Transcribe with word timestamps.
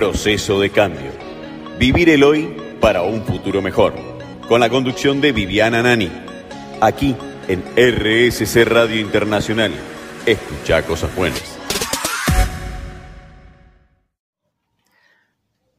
Proceso 0.00 0.58
de 0.58 0.70
cambio. 0.70 1.12
Vivir 1.78 2.08
el 2.08 2.24
hoy 2.24 2.56
para 2.80 3.02
un 3.02 3.22
futuro 3.22 3.60
mejor. 3.60 3.92
Con 4.48 4.60
la 4.60 4.70
conducción 4.70 5.20
de 5.20 5.30
Viviana 5.30 5.82
Nani. 5.82 6.10
Aquí 6.80 7.14
en 7.48 7.60
RSC 7.76 8.64
Radio 8.64 8.98
Internacional. 8.98 9.70
Escucha 10.24 10.86
cosas 10.86 11.14
buenas. 11.14 11.58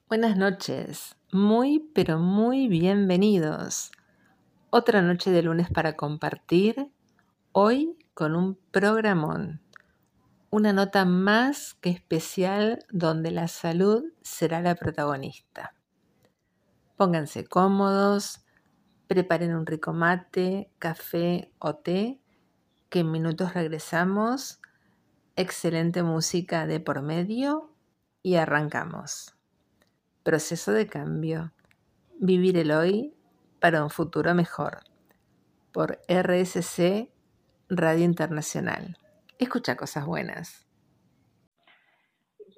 Buenas 0.07 0.37
noches, 0.37 1.15
muy 1.31 1.89
pero 1.95 2.19
muy 2.19 2.67
bienvenidos. 2.67 3.89
Otra 4.69 5.01
noche 5.01 5.31
de 5.31 5.41
lunes 5.41 5.67
para 5.71 5.95
compartir, 5.95 6.89
hoy 7.53 7.97
con 8.13 8.35
un 8.35 8.55
programón. 8.69 9.61
Una 10.53 10.73
nota 10.73 11.05
más 11.05 11.75
que 11.75 11.89
especial 11.89 12.85
donde 12.91 13.31
la 13.31 13.47
salud 13.47 14.03
será 14.21 14.59
la 14.59 14.75
protagonista. 14.75 15.73
Pónganse 16.97 17.45
cómodos, 17.45 18.43
preparen 19.07 19.55
un 19.55 19.65
rico 19.65 19.93
mate, 19.93 20.69
café 20.77 21.53
o 21.57 21.77
té, 21.77 22.19
que 22.89 22.99
en 22.99 23.11
minutos 23.11 23.53
regresamos. 23.53 24.59
Excelente 25.37 26.03
música 26.03 26.67
de 26.67 26.81
por 26.81 27.01
medio 27.01 27.73
y 28.21 28.35
arrancamos. 28.35 29.33
Proceso 30.21 30.73
de 30.73 30.85
cambio. 30.85 31.53
Vivir 32.19 32.57
el 32.57 32.71
hoy 32.71 33.15
para 33.61 33.85
un 33.85 33.89
futuro 33.89 34.35
mejor. 34.35 34.79
Por 35.71 36.01
RSC 36.09 37.09
Radio 37.69 38.03
Internacional. 38.03 38.97
Escucha 39.41 39.75
cosas 39.75 40.05
buenas. 40.05 40.67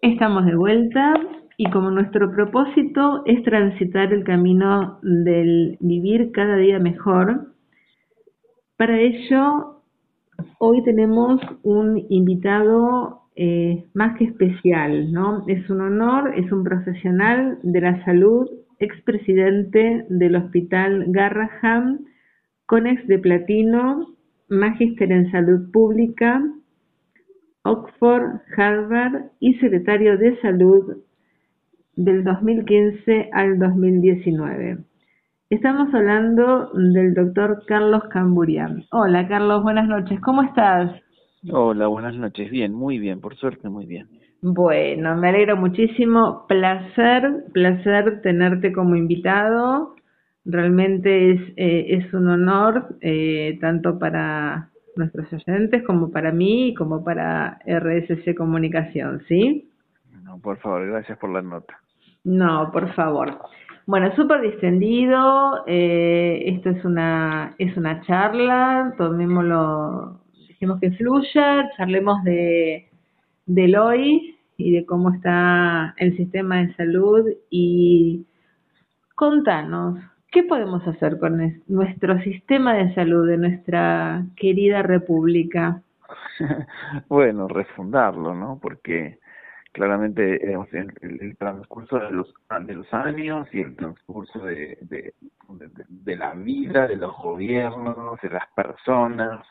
Estamos 0.01 0.45
de 0.45 0.53
vuelta 0.53 1.13
y 1.55 1.71
como 1.71 1.89
nuestro 1.91 2.29
propósito 2.29 3.23
es 3.25 3.41
transitar 3.43 4.11
el 4.11 4.25
camino 4.25 4.99
del 5.01 5.77
vivir 5.79 6.33
cada 6.33 6.57
día 6.57 6.79
mejor, 6.79 7.53
para 8.75 8.99
ello 8.99 9.81
hoy 10.57 10.83
tenemos 10.83 11.39
un 11.63 12.05
invitado 12.09 13.29
eh, 13.37 13.85
más 13.93 14.17
que 14.17 14.25
especial, 14.25 15.09
¿no? 15.13 15.45
Es 15.47 15.69
un 15.69 15.79
honor, 15.79 16.33
es 16.35 16.51
un 16.51 16.65
profesional 16.65 17.59
de 17.63 17.79
la 17.79 18.03
salud, 18.03 18.45
expresidente 18.79 20.05
del 20.09 20.35
Hospital 20.35 21.05
Garraham, 21.07 21.99
Conex 22.65 23.07
de 23.07 23.19
Platino, 23.19 24.15
Magíster 24.49 25.13
en 25.13 25.31
Salud 25.31 25.71
Pública, 25.71 26.41
Oxford, 27.65 28.41
Harvard 28.57 29.31
y 29.39 29.53
secretario 29.55 30.17
de 30.17 30.37
Salud 30.41 30.97
del 31.95 32.25
2015 32.25 33.29
al 33.31 33.57
2019. 33.57 34.79
Estamos 35.49 35.93
hablando 35.93 36.71
del 36.73 37.13
doctor 37.13 37.63
Carlos 37.65 38.03
Camburian. 38.09 38.83
Hola 38.91 39.29
Carlos, 39.29 39.63
buenas 39.63 39.87
noches, 39.87 40.19
¿cómo 40.19 40.43
estás? 40.43 40.91
Hola, 41.51 41.87
buenas 41.87 42.15
noches. 42.15 42.51
Bien, 42.51 42.73
muy 42.73 42.99
bien, 42.99 43.21
por 43.21 43.37
suerte, 43.37 43.69
muy 43.69 43.85
bien. 43.85 44.09
Bueno, 44.41 45.15
me 45.15 45.29
alegro 45.29 45.55
muchísimo. 45.55 46.45
Placer, 46.49 47.45
placer 47.53 48.21
tenerte 48.21 48.73
como 48.73 48.97
invitado. 48.97 49.95
Realmente 50.43 51.31
es, 51.31 51.41
eh, 51.55 51.85
es 51.97 52.13
un 52.13 52.27
honor, 52.27 52.97
eh, 52.99 53.57
tanto 53.61 53.99
para 53.99 54.72
nuestros 54.95 55.31
oyentes 55.33 55.83
como 55.83 56.11
para 56.11 56.31
mí 56.31 56.69
y 56.69 56.73
como 56.73 57.03
para 57.03 57.59
RSC 57.65 58.35
Comunicación, 58.35 59.21
¿sí? 59.27 59.69
No, 60.23 60.39
por 60.39 60.57
favor, 60.59 60.85
gracias 60.87 61.17
por 61.17 61.31
la 61.31 61.41
nota. 61.41 61.79
No, 62.23 62.71
por 62.71 62.93
favor. 62.93 63.39
Bueno, 63.85 64.15
súper 64.15 64.41
distendido. 64.41 65.63
Eh, 65.67 66.43
esto 66.47 66.69
es 66.69 66.85
una, 66.85 67.53
es 67.57 67.75
una 67.75 68.01
charla, 68.01 68.93
tomémoslo 68.97 70.19
que 70.79 70.91
fluya, 70.91 71.69
charlemos 71.75 72.23
de 72.23 72.89
del 73.45 73.75
hoy 73.75 74.37
y 74.55 74.71
de 74.71 74.85
cómo 74.85 75.13
está 75.13 75.93
el 75.97 76.15
sistema 76.15 76.57
de 76.57 76.73
salud 76.75 77.25
y 77.49 78.25
contanos, 79.15 79.99
¿qué 80.33 80.43
podemos 80.43 80.85
hacer 80.87 81.19
con 81.19 81.61
nuestro 81.67 82.19
sistema 82.21 82.73
de 82.73 82.93
salud 82.95 83.27
de 83.27 83.37
nuestra 83.37 84.25
querida 84.35 84.81
república? 84.81 85.81
bueno, 87.07 87.47
refundarlo, 87.47 88.33
¿no? 88.33 88.59
Porque 88.61 89.19
claramente 89.71 90.41
el, 90.51 91.37
transcurso 91.37 91.99
de 91.99 92.11
los, 92.11 92.33
de 92.61 92.73
los 92.73 92.93
años 92.93 93.47
y 93.53 93.61
el 93.61 93.75
transcurso 93.75 94.39
de, 94.39 94.77
de, 94.81 95.13
de 95.87 96.15
la 96.15 96.33
vida, 96.33 96.87
de 96.87 96.97
los 96.97 97.15
gobiernos, 97.15 98.19
de 98.21 98.29
las 98.29 98.47
personas, 98.55 99.45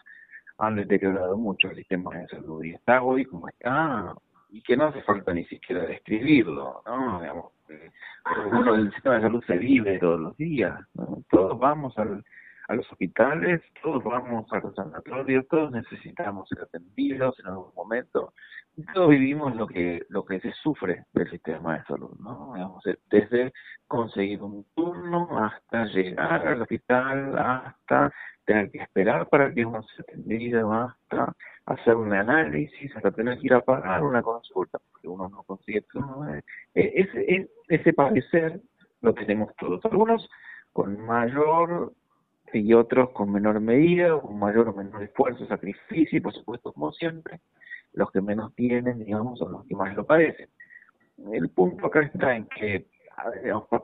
han 0.59 0.77
deteriorado 0.77 1.37
mucho 1.37 1.71
el 1.71 1.77
sistema 1.77 2.17
de 2.17 2.27
salud 2.29 2.63
y 2.63 2.73
está 2.73 3.03
hoy 3.03 3.25
como 3.25 3.49
está 3.49 4.15
y 4.51 4.63
que 4.63 4.77
no 4.77 4.87
hace 4.87 5.03
falta 5.03 5.33
ni 5.33 5.45
siquiera 5.47 5.87
describirlo, 5.87 6.83
¿no? 6.87 7.21
Digamos, 7.21 7.53
uno, 8.53 8.75
el 8.75 8.93
sistema 8.93 9.17
de 9.17 9.23
salud 9.23 9.45
se 9.47 9.59
vive 9.59 9.99
todos 9.99 10.21
los 10.21 10.37
días, 10.37 10.79
todos 11.31 11.59
vamos 11.59 11.97
al, 11.99 12.25
a 12.69 12.75
los 12.75 12.91
hospitales, 12.93 13.61
todos 13.83 14.03
vamos 14.05 14.51
a 14.53 14.61
los 14.61 14.75
sanatorios, 14.75 15.47
todos 15.49 15.71
necesitamos 15.73 16.49
ser 16.49 16.63
atendidos 16.63 17.39
en 17.41 17.47
algún 17.47 17.75
momento, 17.75 18.33
todos 18.95 19.11
vivimos 19.11 19.55
lo 19.57 19.67
que 19.67 20.03
lo 20.09 20.25
que 20.25 20.41
se 20.41 20.53
sufre 20.53 21.05
del 21.13 21.31
sistema 21.31 21.79
de 21.79 21.85
salud, 21.85 22.17
¿no? 22.21 22.55
Desde 23.11 23.53
conseguir 23.87 24.43
un 24.43 24.65
turno 24.75 25.29
hasta 25.39 25.85
llegar 25.87 26.47
al 26.47 26.63
hospital, 26.63 27.39
hasta 27.39 28.13
tener 28.45 28.71
que 28.71 28.79
esperar 28.79 29.29
para 29.29 29.53
que 29.53 29.65
uno 29.65 29.83
se 29.83 30.03
atendido, 30.03 30.73
hasta 30.73 31.35
hacer 31.67 31.95
un 31.95 32.13
análisis, 32.13 32.95
hasta 32.97 33.11
tener 33.11 33.39
que 33.39 33.47
ir 33.47 33.55
a 33.55 33.61
pagar 33.61 34.03
una 34.03 34.23
consulta, 34.23 34.79
uno 35.09 35.29
no 35.29 35.43
consigue 35.45 35.85
eh, 36.75 36.93
ese, 36.95 37.51
ese 37.69 37.93
parecer 37.93 38.61
lo 39.01 39.15
tenemos 39.15 39.55
todos, 39.57 39.85
algunos 39.85 40.29
con 40.73 40.99
mayor 41.05 41.93
y 42.53 42.75
otros 42.75 43.11
con 43.11 43.33
menor 43.33 43.61
medida, 43.61 44.19
con 44.21 44.39
mayor 44.39 44.69
o 44.69 44.75
menor 44.75 45.03
esfuerzo, 45.03 45.47
sacrificio 45.47 46.19
y 46.19 46.21
por 46.21 46.35
supuesto, 46.35 46.73
como 46.73 46.93
siempre, 46.93 47.41
los 47.95 48.11
que 48.11 48.21
menos 48.21 48.55
tienen, 48.55 49.05
digamos, 49.05 49.39
son 49.39 49.53
los 49.53 49.67
que 49.67 49.75
más 49.75 49.95
lo 49.97 50.07
padecen. 50.07 50.49
El 51.33 51.51
punto 51.51 51.87
acá 51.87 52.01
está 52.03 52.37
en 52.37 52.47
que 52.47 52.87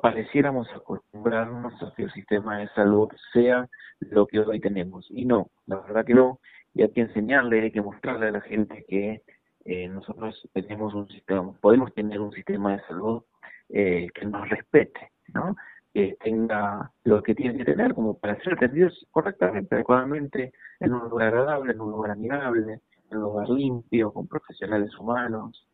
pareciéramos 0.00 0.68
acostumbrarnos 0.74 1.74
a 1.82 1.92
que 1.94 2.04
el 2.04 2.12
sistema 2.12 2.58
de 2.58 2.68
salud 2.68 3.08
sea 3.32 3.68
lo 4.00 4.26
que 4.26 4.40
hoy 4.40 4.60
tenemos. 4.60 5.06
Y 5.10 5.24
no, 5.24 5.50
la 5.66 5.76
verdad 5.76 6.04
que 6.04 6.14
no. 6.14 6.40
Y 6.74 6.82
hay 6.82 6.90
que 6.90 7.02
enseñarle, 7.02 7.60
hay 7.62 7.70
que 7.70 7.82
mostrarle 7.82 8.28
a 8.28 8.32
la 8.32 8.40
gente 8.40 8.84
que 8.88 9.22
eh, 9.70 9.86
nosotros 9.86 10.48
tenemos 10.54 10.94
un 10.94 11.06
sistema, 11.08 11.52
podemos 11.60 11.92
tener 11.92 12.18
un 12.20 12.32
sistema 12.32 12.72
de 12.72 12.82
salud 12.86 13.22
eh, 13.68 14.08
que 14.14 14.24
nos 14.24 14.48
respete, 14.48 15.12
¿no? 15.34 15.56
Que 15.92 16.16
tenga 16.24 16.90
lo 17.04 17.22
que 17.22 17.34
tiene 17.34 17.58
que 17.58 17.66
tener 17.66 17.92
como 17.92 18.18
para 18.18 18.42
ser 18.42 18.54
atendidos 18.54 19.06
correctamente, 19.10 19.74
adecuadamente, 19.74 20.54
en 20.80 20.94
un 20.94 21.10
lugar 21.10 21.28
agradable, 21.28 21.72
en 21.72 21.82
un 21.82 21.90
lugar 21.90 22.12
amigable, 22.12 22.80
en 23.10 23.18
un 23.18 23.22
lugar 23.22 23.50
limpio, 23.50 24.10
con 24.10 24.26
profesionales 24.26 24.98
humanos. 24.98 25.68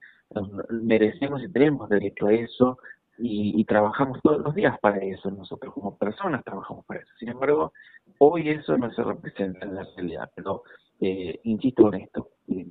Merecemos 0.71 1.45
y 1.45 1.53
tenemos 1.53 1.89
derecho 1.89 2.27
a 2.27 2.33
eso 2.33 2.79
y, 3.19 3.65
trabajamos 3.65 4.21
todos 4.23 4.43
los 4.43 4.57
días 4.57 4.77
para 4.81 4.99
eso, 4.99 5.31
nosotros 5.31 5.73
como 5.73 5.97
personas 5.97 6.43
trabajamos 6.43 6.85
para 6.85 6.99
eso. 6.99 7.13
Sin 7.21 7.29
embargo, 7.29 7.73
hoy 8.19 8.49
eso 8.49 8.77
no 8.77 8.91
se 8.93 9.05
representa 9.05 9.65
en 9.65 9.77
la 9.77 9.87
realidad, 9.97 10.33
pero 10.35 10.65
eh, 11.01 11.41
insisto 11.45 11.93
en 11.93 12.03
esto, 12.03 12.29
eh, 12.49 12.67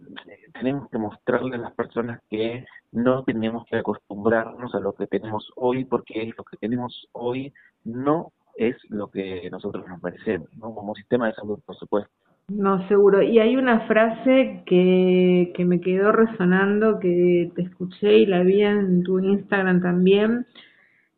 tenemos 0.53 0.89
que 0.89 0.97
mostrarle 0.97 1.55
a 1.55 1.59
las 1.59 1.73
personas 1.73 2.21
que 2.29 2.65
no 2.91 3.23
tenemos 3.23 3.65
que 3.65 3.77
acostumbrarnos 3.77 4.73
a 4.75 4.79
lo 4.79 4.93
que 4.93 5.07
tenemos 5.07 5.51
hoy, 5.55 5.85
porque 5.85 6.31
lo 6.37 6.43
que 6.43 6.57
tenemos 6.57 7.07
hoy 7.11 7.53
no 7.83 8.31
es 8.55 8.75
lo 8.89 9.07
que 9.07 9.49
nosotros 9.51 9.87
nos 9.87 10.01
merecemos, 10.01 10.49
¿no? 10.57 10.73
como 10.73 10.95
sistema 10.95 11.27
de 11.27 11.33
salud, 11.33 11.59
por 11.65 11.75
supuesto. 11.75 12.11
No, 12.49 12.85
seguro. 12.87 13.21
Y 13.21 13.39
hay 13.39 13.55
una 13.55 13.81
frase 13.87 14.63
que, 14.65 15.53
que 15.55 15.65
me 15.65 15.79
quedó 15.79 16.11
resonando, 16.11 16.99
que 16.99 17.51
te 17.55 17.61
escuché 17.61 18.17
y 18.17 18.25
la 18.25 18.43
vi 18.43 18.63
en 18.63 19.03
tu 19.03 19.19
Instagram 19.19 19.81
también, 19.81 20.45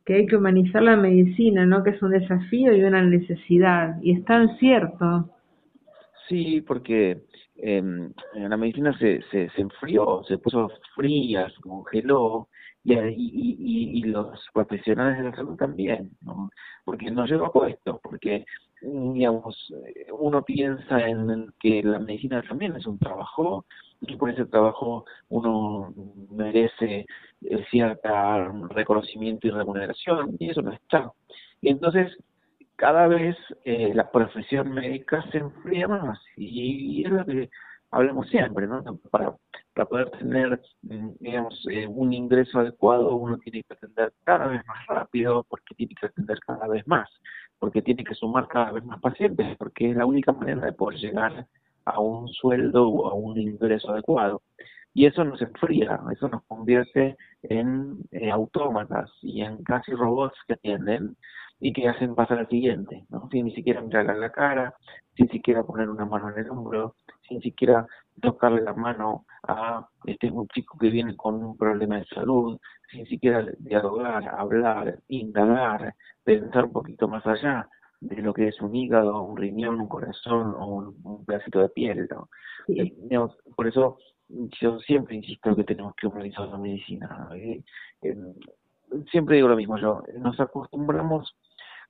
que 0.05 0.13
hay 0.13 0.25
que 0.27 0.35
humanizar 0.35 0.83
la 0.83 0.95
medicina, 0.95 1.65
¿no? 1.65 1.83
Que 1.83 1.91
es 1.91 2.01
un 2.01 2.11
desafío 2.11 2.75
y 2.75 2.83
una 2.83 3.01
necesidad. 3.01 3.99
Y 4.03 4.13
es 4.13 4.25
tan 4.25 4.55
cierto. 4.59 5.29
Sí, 6.27 6.61
porque 6.61 7.23
eh, 7.57 7.83
la 8.33 8.57
medicina 8.57 8.97
se, 8.97 9.21
se, 9.31 9.49
enfrió, 9.57 10.23
se 10.27 10.37
puso 10.37 10.69
fría, 10.95 11.49
se 11.49 11.61
congeló, 11.61 12.49
y, 12.83 12.93
y, 12.93 13.99
y, 13.99 14.03
los 14.03 14.39
profesionales 14.53 15.17
de 15.17 15.23
la 15.23 15.35
salud 15.35 15.55
también, 15.55 16.11
¿no? 16.21 16.51
porque 16.83 17.09
nos 17.09 17.29
lleva 17.29 17.47
a 17.47 17.51
puesto, 17.51 17.99
porque 18.03 18.45
digamos, 18.81 19.73
uno 20.11 20.43
piensa 20.43 21.07
en 21.07 21.51
que 21.59 21.81
la 21.81 21.99
medicina 21.99 22.43
también 22.47 22.75
es 22.75 22.85
un 22.85 22.99
trabajo 22.99 23.65
y 24.01 24.15
por 24.15 24.29
ese 24.29 24.45
trabajo 24.45 25.05
uno 25.29 25.93
merece 26.29 27.05
eh, 27.41 27.65
cierta 27.71 28.51
reconocimiento 28.69 29.47
y 29.47 29.51
remuneración, 29.51 30.35
y 30.39 30.49
eso 30.49 30.61
no 30.61 30.71
está. 30.73 31.11
Y 31.61 31.69
entonces, 31.69 32.15
cada 32.75 33.07
vez 33.07 33.35
eh, 33.63 33.93
la 33.93 34.11
profesión 34.11 34.73
médica 34.73 35.23
se 35.31 35.39
enfría 35.39 35.87
más, 35.87 36.19
y, 36.35 37.03
es 37.05 37.11
lo 37.11 37.25
que 37.25 37.49
hablamos 37.91 38.27
siempre, 38.29 38.67
¿no? 38.67 38.83
Para, 39.09 39.35
para 39.73 39.87
poder 39.87 40.09
tener, 40.11 40.61
mm, 40.83 41.09
digamos, 41.19 41.65
eh, 41.71 41.87
un 41.87 42.13
ingreso 42.13 42.59
adecuado, 42.59 43.15
uno 43.15 43.37
tiene 43.37 43.63
que 43.63 43.73
atender 43.73 44.13
cada 44.23 44.47
vez 44.47 44.65
más 44.67 44.85
rápido, 44.87 45.45
porque 45.49 45.75
tiene 45.75 45.95
que 45.99 46.07
atender 46.07 46.39
cada 46.39 46.67
vez 46.67 46.85
más, 46.87 47.09
porque 47.59 47.81
tiene 47.81 48.03
que 48.03 48.15
sumar 48.15 48.47
cada 48.47 48.71
vez 48.71 48.83
más 48.83 48.99
pacientes, 48.99 49.57
porque 49.57 49.91
es 49.91 49.97
la 49.97 50.05
única 50.05 50.31
manera 50.31 50.65
de 50.65 50.73
poder 50.73 50.99
llegar 50.99 51.47
a 51.85 51.99
un 51.99 52.27
sueldo 52.29 52.89
o 52.89 53.09
a 53.09 53.13
un 53.13 53.37
ingreso 53.39 53.91
adecuado. 53.91 54.41
Y 54.95 55.05
eso 55.05 55.25
nos 55.25 55.41
enfría, 55.41 55.99
eso 56.09 56.29
nos 56.29 56.41
convierte 56.45 57.17
en 57.43 57.97
eh, 58.11 58.31
autómatas 58.31 59.11
y 59.21 59.41
en 59.41 59.61
casi 59.63 59.91
robots 59.91 60.37
que 60.47 60.53
atienden 60.53 61.17
y 61.59 61.73
que 61.73 61.89
hacen 61.89 62.15
pasar 62.15 62.39
al 62.39 62.47
siguiente, 62.47 63.05
¿no? 63.09 63.27
sin 63.29 63.45
ni 63.45 63.53
siquiera 63.53 63.81
mirarle 63.81 64.13
a 64.13 64.15
la 64.15 64.31
cara, 64.31 64.73
sin 65.17 65.27
siquiera 65.29 65.63
poner 65.63 65.89
una 65.89 66.05
mano 66.05 66.29
en 66.31 66.39
el 66.39 66.49
hombro, 66.49 66.95
sin 67.27 67.41
siquiera 67.41 67.85
tocarle 68.21 68.61
la 68.61 68.73
mano 68.73 69.25
a 69.43 69.85
este 70.05 70.31
un 70.31 70.47
chico 70.47 70.77
que 70.77 70.89
viene 70.89 71.13
con 71.17 71.43
un 71.43 71.57
problema 71.57 71.97
de 71.97 72.05
salud, 72.05 72.57
sin 72.89 73.05
siquiera 73.05 73.45
dialogar, 73.59 74.25
hablar, 74.29 74.99
indagar, 75.09 75.93
pensar 76.23 76.65
un 76.65 76.71
poquito 76.71 77.09
más 77.09 77.25
allá 77.27 77.67
de 77.99 78.21
lo 78.21 78.33
que 78.33 78.47
es 78.47 78.61
un 78.61 78.73
hígado, 78.73 79.23
un 79.23 79.35
riñón, 79.35 79.81
un 79.81 79.89
corazón 79.89 80.55
o 80.57 80.93
un, 81.03 81.25
pedacito 81.25 81.59
de 81.59 81.69
piel. 81.69 82.07
¿no? 83.09 83.35
Por 83.57 83.67
eso 83.67 83.97
yo 84.29 84.79
siempre 84.79 85.15
insisto 85.15 85.55
que 85.55 85.63
tenemos 85.63 85.95
que 85.95 86.07
humanizar 86.07 86.47
la 86.47 86.57
medicina. 86.57 87.29
Eh, 87.33 87.63
siempre 89.11 89.35
digo 89.35 89.47
lo 89.47 89.55
mismo 89.55 89.77
yo, 89.77 90.03
nos 90.17 90.39
acostumbramos 90.39 91.35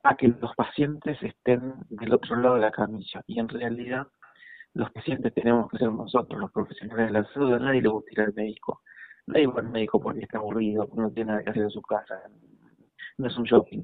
a 0.03 0.15
que 0.15 0.27
los 0.27 0.53
pacientes 0.55 1.21
estén 1.21 1.73
del 1.89 2.13
otro 2.13 2.35
lado 2.35 2.55
de 2.55 2.61
la 2.61 2.71
camilla 2.71 3.23
y 3.27 3.39
en 3.39 3.49
realidad 3.49 4.07
los 4.73 4.91
pacientes 4.91 5.33
tenemos 5.33 5.69
que 5.71 5.77
ser 5.77 5.91
nosotros, 5.91 6.39
los 6.39 6.51
profesionales 6.51 7.07
de 7.07 7.13
la 7.13 7.25
salud, 7.33 7.57
nadie 7.59 7.81
le 7.81 7.87
gusta 7.89 8.11
ir 8.11 8.21
al 8.21 8.33
médico. 8.33 8.81
Nadie 9.27 9.47
va 9.47 9.61
al 9.61 9.69
médico 9.69 9.99
porque 9.99 10.19
está 10.19 10.37
aburrido, 10.37 10.85
porque 10.87 11.01
no 11.01 11.11
tiene 11.11 11.31
nada 11.31 11.43
que 11.43 11.49
hacer 11.49 11.63
en 11.63 11.69
su 11.69 11.81
casa, 11.81 12.21
no 13.17 13.27
es 13.27 13.37
un 13.37 13.45
shopping. 13.45 13.81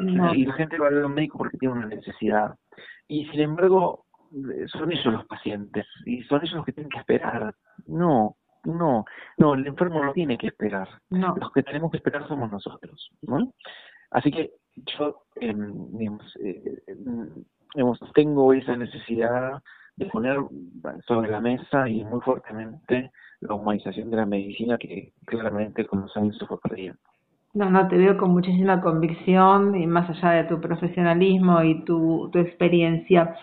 Y 0.00 0.44
la 0.44 0.52
gente 0.52 0.78
va 0.78 0.88
al 0.88 1.08
médico 1.08 1.38
porque 1.38 1.58
tiene 1.58 1.74
una 1.74 1.86
necesidad. 1.86 2.54
Y 3.08 3.26
sin 3.30 3.40
embargo, 3.40 4.04
son 4.68 4.92
ellos 4.92 5.12
los 5.12 5.26
pacientes 5.26 5.86
y 6.04 6.22
son 6.24 6.40
ellos 6.42 6.56
los 6.56 6.64
que 6.64 6.72
tienen 6.72 6.90
que 6.90 6.98
esperar. 6.98 7.54
No, 7.86 8.36
no, 8.64 9.04
no, 9.36 9.54
el 9.54 9.66
enfermo 9.66 10.04
no 10.04 10.12
tiene 10.12 10.36
que 10.36 10.48
esperar. 10.48 10.88
No. 11.10 11.34
Los 11.36 11.52
que 11.52 11.62
tenemos 11.62 11.90
que 11.90 11.98
esperar 11.98 12.26
somos 12.28 12.50
nosotros. 12.50 13.10
¿no? 13.22 13.52
Así 14.10 14.30
que 14.30 14.52
yo, 14.98 15.22
eh, 15.40 15.54
digamos, 15.92 16.36
eh, 16.42 16.82
digamos, 17.74 18.00
tengo 18.14 18.52
esa 18.52 18.76
necesidad 18.76 19.62
de 19.96 20.06
poner 20.06 20.38
sobre 21.06 21.30
la 21.30 21.40
mesa 21.40 21.88
y 21.88 22.04
muy 22.04 22.20
fuertemente 22.20 23.10
la 23.40 23.54
humanización 23.54 24.10
de 24.10 24.16
la 24.16 24.26
medicina 24.26 24.78
que 24.78 25.12
claramente 25.24 25.86
con 25.86 26.02
los 26.02 26.16
años 26.16 26.36
se 26.38 26.46
fue 26.46 26.58
perdiendo. 26.60 26.98
No, 27.54 27.70
no, 27.70 27.88
te 27.88 27.96
veo 27.96 28.16
con 28.16 28.30
muchísima 28.30 28.80
convicción 28.80 29.74
y 29.74 29.86
más 29.86 30.08
allá 30.10 30.42
de 30.42 30.44
tu 30.44 30.60
profesionalismo 30.60 31.62
y 31.62 31.84
tu, 31.84 32.28
tu 32.30 32.38
experiencia. 32.38 33.36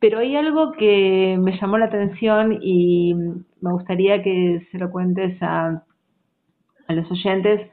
Pero 0.00 0.20
hay 0.20 0.36
algo 0.36 0.72
que 0.72 1.36
me 1.40 1.58
llamó 1.58 1.78
la 1.78 1.86
atención 1.86 2.58
y 2.62 3.14
me 3.60 3.72
gustaría 3.72 4.22
que 4.22 4.66
se 4.70 4.78
lo 4.78 4.90
cuentes 4.90 5.42
a, 5.42 5.82
a 6.86 6.92
los 6.92 7.10
oyentes. 7.10 7.68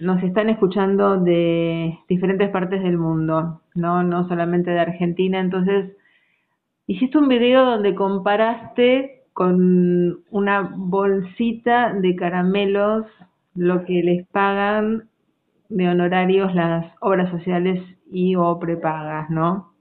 Nos 0.00 0.22
están 0.24 0.50
escuchando 0.50 1.20
de 1.20 1.98
diferentes 2.08 2.50
partes 2.50 2.82
del 2.82 2.98
mundo, 2.98 3.62
no, 3.74 4.02
no 4.02 4.28
solamente 4.28 4.72
de 4.72 4.80
Argentina. 4.80 5.38
Entonces, 5.38 5.96
hiciste 6.86 7.18
un 7.18 7.28
video 7.28 7.64
donde 7.64 7.94
comparaste 7.94 9.22
con 9.32 10.24
una 10.30 10.72
bolsita 10.76 11.92
de 11.92 12.16
caramelos 12.16 13.06
lo 13.54 13.84
que 13.84 14.02
les 14.02 14.26
pagan 14.28 15.08
de 15.68 15.88
honorarios 15.88 16.54
las 16.54 16.92
obras 17.00 17.30
sociales 17.30 17.82
y 18.10 18.36
o 18.36 18.58
prepagas, 18.58 19.30
¿no? 19.30 19.73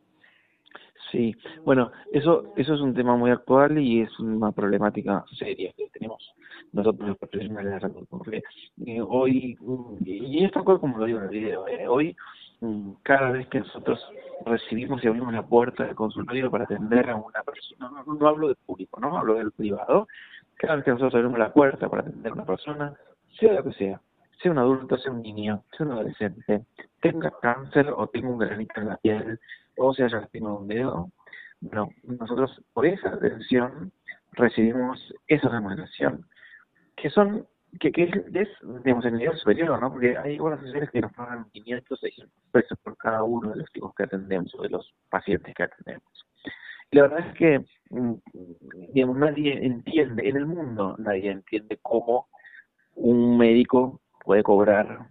Sí, 1.13 1.35
bueno, 1.63 1.91
eso 2.11 2.53
eso 2.57 2.73
es 2.73 2.81
un 2.81 2.95
tema 2.95 3.15
muy 3.15 3.29
actual 3.29 3.77
y 3.77 4.01
es 4.01 4.19
una 4.19 4.51
problemática 4.51 5.23
seria 5.37 5.71
que 5.73 5.87
tenemos 5.89 6.33
nosotros 6.71 7.07
los 7.07 7.17
profesionales 7.19 7.65
de 7.65 7.75
la 7.75 7.79
salud. 7.81 8.07
Porque 8.09 8.41
eh, 8.83 8.99
hoy, 8.99 9.55
y 10.03 10.43
esto 10.43 10.63
como 10.63 10.97
lo 10.97 11.05
digo 11.05 11.19
en 11.19 11.25
el 11.25 11.29
video, 11.29 11.67
eh, 11.67 11.87
hoy 11.87 12.17
mm, 12.61 12.93
cada 13.03 13.29
vez 13.29 13.47
que 13.49 13.59
nosotros 13.59 13.99
recibimos 14.43 15.03
y 15.03 15.07
abrimos 15.07 15.31
la 15.31 15.45
puerta 15.45 15.83
del 15.83 15.93
consultorio 15.93 16.49
para 16.49 16.63
atender 16.63 17.07
a 17.11 17.15
una 17.15 17.43
persona, 17.43 17.91
no, 18.07 18.15
no 18.15 18.27
hablo 18.27 18.47
del 18.47 18.57
público, 18.65 18.99
no 18.99 19.15
hablo 19.15 19.35
del 19.35 19.51
privado, 19.51 20.07
cada 20.55 20.77
vez 20.77 20.85
que 20.85 20.91
nosotros 20.91 21.13
abrimos 21.13 21.37
la 21.37 21.53
puerta 21.53 21.89
para 21.89 22.01
atender 22.01 22.31
a 22.31 22.35
una 22.35 22.45
persona, 22.45 22.93
sea 23.39 23.53
lo 23.53 23.63
que 23.65 23.73
sea, 23.73 24.01
sea 24.41 24.51
un 24.51 24.57
adulto, 24.57 24.97
sea 24.97 25.11
un 25.11 25.21
niño, 25.21 25.63
sea 25.77 25.85
un 25.85 25.91
adolescente, 25.91 26.65
tenga 26.99 27.31
cáncer 27.39 27.93
o 27.95 28.07
tenga 28.07 28.29
un 28.29 28.39
granito 28.39 28.81
en 28.81 28.87
la 28.87 28.97
piel, 28.97 29.39
o 29.77 29.93
se 29.93 30.03
haya 30.03 30.19
lastimado 30.19 30.59
un 30.59 30.67
dedo, 30.67 31.09
bueno, 31.61 31.89
nosotros 32.03 32.61
por 32.73 32.85
esa 32.85 33.09
atención 33.09 33.91
recibimos 34.33 35.13
esa 35.27 35.49
remuneración, 35.49 36.25
que 36.95 37.09
son, 37.09 37.47
que, 37.79 37.91
es, 37.95 38.49
digamos, 38.83 39.05
el 39.05 39.17
nivel 39.17 39.37
superior, 39.37 39.79
¿no? 39.79 39.91
Porque 39.91 40.17
hay 40.17 40.39
obras 40.39 40.59
sociales 40.59 40.89
que 40.91 41.01
nos 41.01 41.13
pagan 41.13 41.49
500, 41.51 41.99
600 41.99 42.33
pesos 42.51 42.77
por 42.83 42.97
cada 42.97 43.23
uno 43.23 43.51
de 43.51 43.57
los 43.57 43.71
chicos 43.71 43.93
que 43.95 44.03
atendemos 44.03 44.53
o 44.55 44.63
de 44.63 44.69
los 44.69 44.93
pacientes 45.09 45.53
que 45.55 45.63
atendemos. 45.63 46.25
La 46.91 47.03
verdad 47.03 47.27
es 47.27 47.33
que, 47.35 47.65
mm, 47.89 48.13
digamos, 48.93 49.17
nadie 49.17 49.65
entiende, 49.65 50.27
en 50.27 50.37
el 50.37 50.45
mundo 50.45 50.95
nadie 50.99 51.31
entiende 51.31 51.79
cómo 51.81 52.27
un 52.95 53.37
médico 53.37 54.01
puede 54.23 54.43
cobrar 54.43 55.07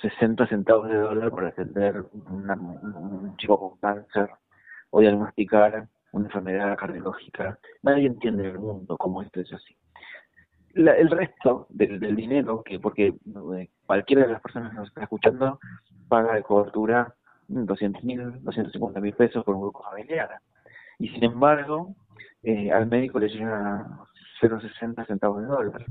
60 0.00 0.46
centavos 0.48 0.88
de 0.88 0.96
dólar 0.96 1.30
para 1.30 1.48
atender 1.48 2.04
un 2.12 3.36
chico 3.36 3.58
con 3.58 3.78
cáncer 3.78 4.30
o 4.90 5.00
diagnosticar 5.00 5.88
una 6.12 6.26
enfermedad 6.26 6.76
cardiológica. 6.76 7.58
Nadie 7.82 8.06
entiende 8.06 8.44
en 8.44 8.50
el 8.50 8.58
mundo 8.58 8.96
cómo 8.96 9.22
esto 9.22 9.40
es 9.40 9.52
así. 9.52 9.76
el 10.74 11.10
resto 11.10 11.66
del, 11.70 12.14
dinero, 12.14 12.62
que 12.62 12.78
porque 12.78 13.08
eh, 13.08 13.68
cualquiera 13.86 14.22
de 14.22 14.32
las 14.32 14.42
personas 14.42 14.70
que 14.70 14.76
nos 14.76 14.88
está 14.88 15.02
escuchando 15.02 15.58
paga 16.08 16.34
de 16.34 16.42
cobertura 16.42 17.14
200 17.48 18.04
mil, 18.04 18.42
250 18.42 19.00
mil 19.00 19.14
pesos 19.14 19.44
por 19.44 19.54
un 19.54 19.62
grupo 19.62 19.82
familiar. 19.82 20.30
Y 20.98 21.08
sin 21.08 21.24
embargo, 21.24 21.94
eh, 22.42 22.70
al 22.70 22.86
médico 22.86 23.18
le 23.18 23.28
llega 23.28 23.86
0,60 24.40 25.06
centavos 25.06 25.40
de 25.40 25.46
dólar. 25.46 25.86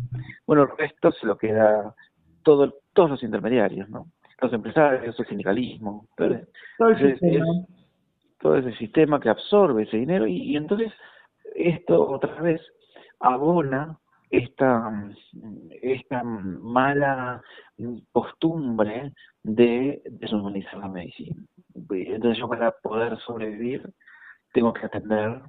Bueno, 0.46 0.64
el 0.64 0.78
resto 0.78 1.12
se 1.12 1.26
lo 1.26 1.38
queda 1.38 1.96
todo, 2.44 2.76
todos 2.94 3.10
los 3.12 3.24
intermediarios, 3.24 3.90
¿no? 3.90 4.08
Los 4.42 4.54
empresarios, 4.54 5.20
el 5.20 5.26
sindicalismo, 5.28 6.08
todo, 6.16 6.90
el 6.90 6.98
sistema. 6.98 7.46
todo 8.40 8.58
ese 8.58 8.74
sistema 8.78 9.20
que 9.20 9.30
absorbe 9.30 9.84
ese 9.84 9.98
dinero 9.98 10.26
y, 10.26 10.56
entonces 10.56 10.92
esto 11.56 12.10
otra 12.10 12.42
vez 12.42 12.62
abona 13.20 14.00
esta, 14.32 15.12
esta 15.82 16.24
mala 16.24 17.42
costumbre 18.12 19.14
de 19.44 20.02
deshumanizar 20.06 20.78
la 20.78 20.88
medicina. 20.88 21.44
Entonces 21.90 22.40
yo 22.40 22.48
para 22.48 22.72
poder 22.72 23.18
sobrevivir 23.20 23.94
tengo 24.54 24.74
que 24.74 24.86
atender 24.86 25.42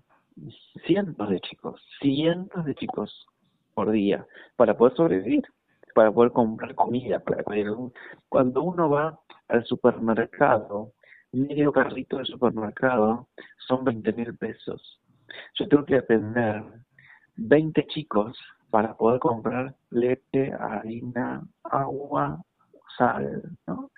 cientos 0.87 1.29
de 1.29 1.41
chicos, 1.41 1.81
cientos 2.01 2.65
de 2.65 2.75
chicos 2.75 3.27
por 3.75 3.91
día 3.91 4.27
para 4.57 4.77
poder 4.77 4.97
sobrevivir, 4.97 5.45
para 5.95 6.13
poder 6.13 6.33
comprar 6.33 6.75
comida, 6.75 7.21
para 7.21 7.45
cuando 8.29 8.63
uno 8.63 8.89
va 8.91 9.19
al 9.49 9.65
supermercado, 9.65 10.93
medio 11.33 11.73
carrito 11.73 12.17
del 12.19 12.27
supermercado 12.27 13.29
son 13.67 13.85
20 13.85 14.13
mil 14.13 14.37
pesos. 14.37 15.01
Yo 15.55 15.69
tengo 15.69 15.85
que 15.85 15.97
atender 15.97 16.63
20 17.37 17.87
chicos 17.87 18.39
para 18.71 18.97
poder 18.97 19.21
comprar 19.21 19.75
leche, 19.91 20.53
harina, 20.53 21.43
agua, 21.65 22.43
sal, 22.97 23.43
¿no? 23.67 23.91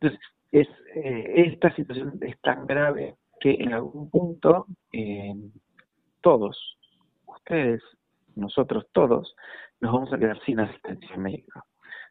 Entonces, 0.00 0.20
es, 0.50 0.68
eh, 0.94 1.32
esta 1.52 1.74
situación 1.74 2.18
es 2.20 2.40
tan 2.40 2.66
grave 2.66 3.16
que 3.40 3.54
en 3.54 3.72
algún 3.72 4.10
punto 4.10 4.66
eh, 4.92 5.34
todos, 6.20 6.78
ustedes, 7.26 7.82
nosotros 8.36 8.86
todos, 8.92 9.34
nos 9.82 9.92
vamos 9.92 10.12
a 10.12 10.18
quedar 10.18 10.38
sin 10.46 10.60
asistencia 10.60 11.16
médica. 11.16 11.62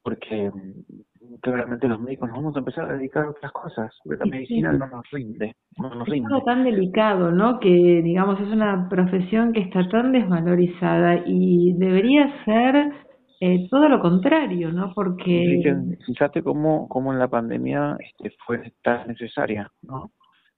Porque 0.04 0.52
mm, 0.52 1.36
claramente 1.42 1.88
los 1.88 2.00
médicos 2.00 2.30
nos 2.30 2.38
vamos 2.38 2.56
a 2.56 2.60
empezar 2.60 2.90
a 2.90 2.94
dedicar 2.94 3.26
a 3.26 3.30
otras 3.30 3.52
cosas, 3.52 3.98
porque 4.04 4.20
la 4.20 4.26
medicina 4.26 4.74
no 4.74 4.88
nos 4.88 5.10
rinde, 5.12 5.56
no 5.78 5.96
nos 5.96 6.08
rinde. 6.08 6.38
Es 6.38 6.46
tan 6.46 6.64
delicado, 6.64 7.32
¿no? 7.32 7.60
Que, 7.60 8.02
digamos, 8.04 8.40
es 8.42 8.48
una 8.48 8.90
profesión 8.90 9.54
que 9.54 9.62
está 9.62 9.88
tan 9.90 10.12
desvalorizada 10.12 11.24
y 11.26 11.74
debería 11.74 12.44
ser 12.46 12.92
eh, 13.40 13.68
todo 13.70 13.88
lo 13.90 14.00
contrario, 14.02 14.72
¿no? 14.72 14.92
Porque... 14.94 15.96
Fíjate 16.06 16.44
cómo, 16.44 16.90
cómo 16.90 17.14
en 17.14 17.20
la 17.20 17.28
pandemia 17.28 17.96
este, 18.00 18.36
fue 18.46 18.74
tan 18.84 19.08
necesaria, 19.08 19.72
¿no? 19.84 20.12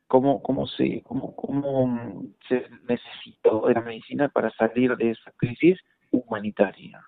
Cómo, 0.08 0.42
cómo, 0.42 0.68
se, 0.68 1.02
cómo, 1.04 1.36
cómo 1.36 2.24
se 2.48 2.64
necesitó 2.88 3.68
de 3.68 3.74
la 3.74 3.82
medicina 3.82 4.30
para 4.30 4.52
salir 4.52 4.96
de 4.96 5.12
esa 5.12 5.32
crisis 5.38 5.80
humanitaria. 6.14 7.04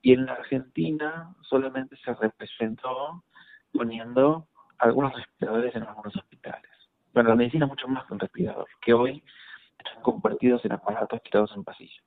Y 0.00 0.12
en 0.12 0.26
la 0.26 0.32
Argentina 0.32 1.34
solamente 1.42 1.96
se 1.96 2.14
representó 2.14 3.24
poniendo 3.72 4.46
algunos 4.78 5.12
respiradores 5.14 5.74
en 5.74 5.82
algunos 5.82 6.16
hospitales. 6.16 6.70
Bueno, 7.12 7.30
la 7.30 7.36
medicina 7.36 7.66
es 7.66 7.70
mucho 7.70 7.88
más 7.88 8.06
que 8.06 8.14
un 8.14 8.20
respirador, 8.20 8.66
que 8.80 8.94
hoy 8.94 9.22
están 9.78 10.02
compartidos 10.02 10.64
en 10.64 10.72
aparatos 10.72 11.22
tirados 11.22 11.52
en 11.56 11.64
pasillos. 11.64 12.04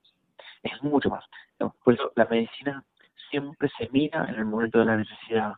Es 0.63 0.81
mucho 0.83 1.09
más. 1.09 1.25
Por 1.83 1.93
eso 1.93 2.11
la 2.15 2.25
medicina 2.25 2.83
siempre 3.29 3.69
se 3.77 3.89
mira 3.91 4.25
en 4.25 4.35
el 4.35 4.45
momento 4.45 4.79
de 4.79 4.85
la 4.85 4.97
necesidad, 4.97 5.53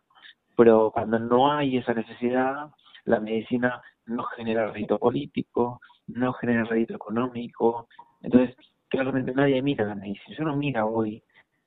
pero 0.55 0.91
cuando 0.91 1.19
no 1.19 1.51
hay 1.51 1.77
esa 1.77 1.93
necesidad, 1.93 2.71
la 3.05 3.19
medicina 3.19 3.81
no 4.05 4.23
genera 4.23 4.71
rédito 4.71 4.99
político, 4.99 5.79
no 6.07 6.33
genera 6.33 6.63
rédito 6.65 6.95
económico, 6.95 7.87
entonces 8.21 8.55
claramente 8.91 9.33
nadie 9.33 9.61
mira 9.61 9.85
la 9.85 9.95
medicina. 9.95 10.35
Yo 10.37 10.43
no 10.43 10.55
mira 10.55 10.85
hoy 10.85 11.23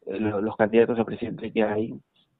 eh, 0.06 0.18
los 0.20 0.56
candidatos 0.56 0.98
a 0.98 1.04
presidente 1.04 1.50
que 1.50 1.64
hay, 1.64 1.94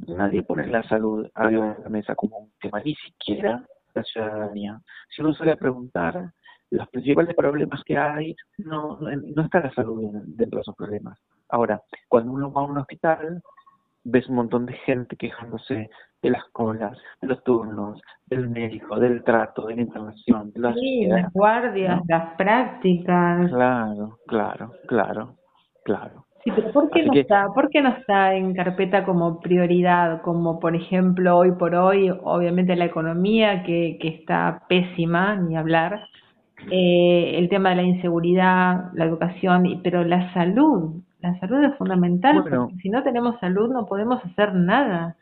nadie 0.06 0.42
pone 0.42 0.66
la 0.66 0.82
salud 0.84 1.26
arriba 1.34 1.74
de 1.74 1.82
la 1.82 1.88
mesa 1.88 2.14
como 2.14 2.38
un 2.38 2.52
tema, 2.60 2.80
ni 2.84 2.94
siquiera 2.94 3.66
la 3.94 4.02
ciudadanía. 4.04 4.80
Si 5.08 5.22
uno 5.22 5.32
suele 5.32 5.56
preguntar, 5.56 6.32
los 6.70 6.88
principales 6.88 7.34
problemas 7.34 7.82
que 7.84 7.96
hay, 7.96 8.36
no, 8.58 8.98
no 9.00 9.42
está 9.42 9.60
la 9.60 9.72
salud 9.72 10.10
dentro 10.26 10.58
de 10.58 10.62
esos 10.62 10.76
problemas. 10.76 11.18
Ahora, 11.48 11.80
cuando 12.08 12.32
uno 12.32 12.52
va 12.52 12.62
a 12.62 12.64
un 12.64 12.78
hospital, 12.78 13.42
ves 14.02 14.28
un 14.28 14.36
montón 14.36 14.66
de 14.66 14.74
gente 14.74 15.16
quejándose 15.16 15.88
de 16.24 16.30
las 16.30 16.44
colas, 16.52 16.96
de 17.20 17.28
los 17.28 17.44
turnos, 17.44 18.00
del 18.26 18.48
médico, 18.48 18.98
del 18.98 19.22
trato, 19.22 19.66
de 19.66 19.76
la 19.76 19.82
internación, 19.82 20.50
de 20.52 20.60
las, 20.60 20.74
sí, 20.74 21.06
las 21.06 21.30
guardias, 21.32 22.00
las 22.08 22.34
prácticas. 22.36 23.50
Claro, 23.50 24.18
claro, 24.26 24.72
claro, 24.88 25.34
claro. 25.84 26.24
Sí, 26.42 26.50
pero 26.54 26.72
¿por 26.72 26.90
qué, 26.90 27.04
no 27.04 27.12
está, 27.12 27.48
¿por 27.54 27.68
qué 27.68 27.82
no 27.82 27.90
está 27.90 28.34
en 28.34 28.54
carpeta 28.54 29.04
como 29.04 29.40
prioridad? 29.40 30.22
Como 30.22 30.60
por 30.60 30.74
ejemplo, 30.74 31.36
hoy 31.36 31.52
por 31.52 31.74
hoy, 31.74 32.10
obviamente 32.10 32.74
la 32.74 32.86
economía 32.86 33.62
que, 33.62 33.98
que 34.00 34.08
está 34.08 34.62
pésima, 34.66 35.36
ni 35.36 35.56
hablar, 35.56 36.08
eh, 36.70 37.34
el 37.36 37.50
tema 37.50 37.70
de 37.70 37.76
la 37.76 37.82
inseguridad, 37.82 38.92
la 38.94 39.04
educación, 39.04 39.80
pero 39.82 40.04
la 40.04 40.32
salud, 40.32 41.02
la 41.20 41.38
salud 41.38 41.62
es 41.64 41.76
fundamental, 41.76 42.42
porque 42.42 42.74
si 42.80 42.88
no 42.88 43.02
tenemos 43.02 43.38
salud 43.40 43.70
no 43.70 43.84
podemos 43.84 44.24
hacer 44.24 44.54
nada. 44.54 45.16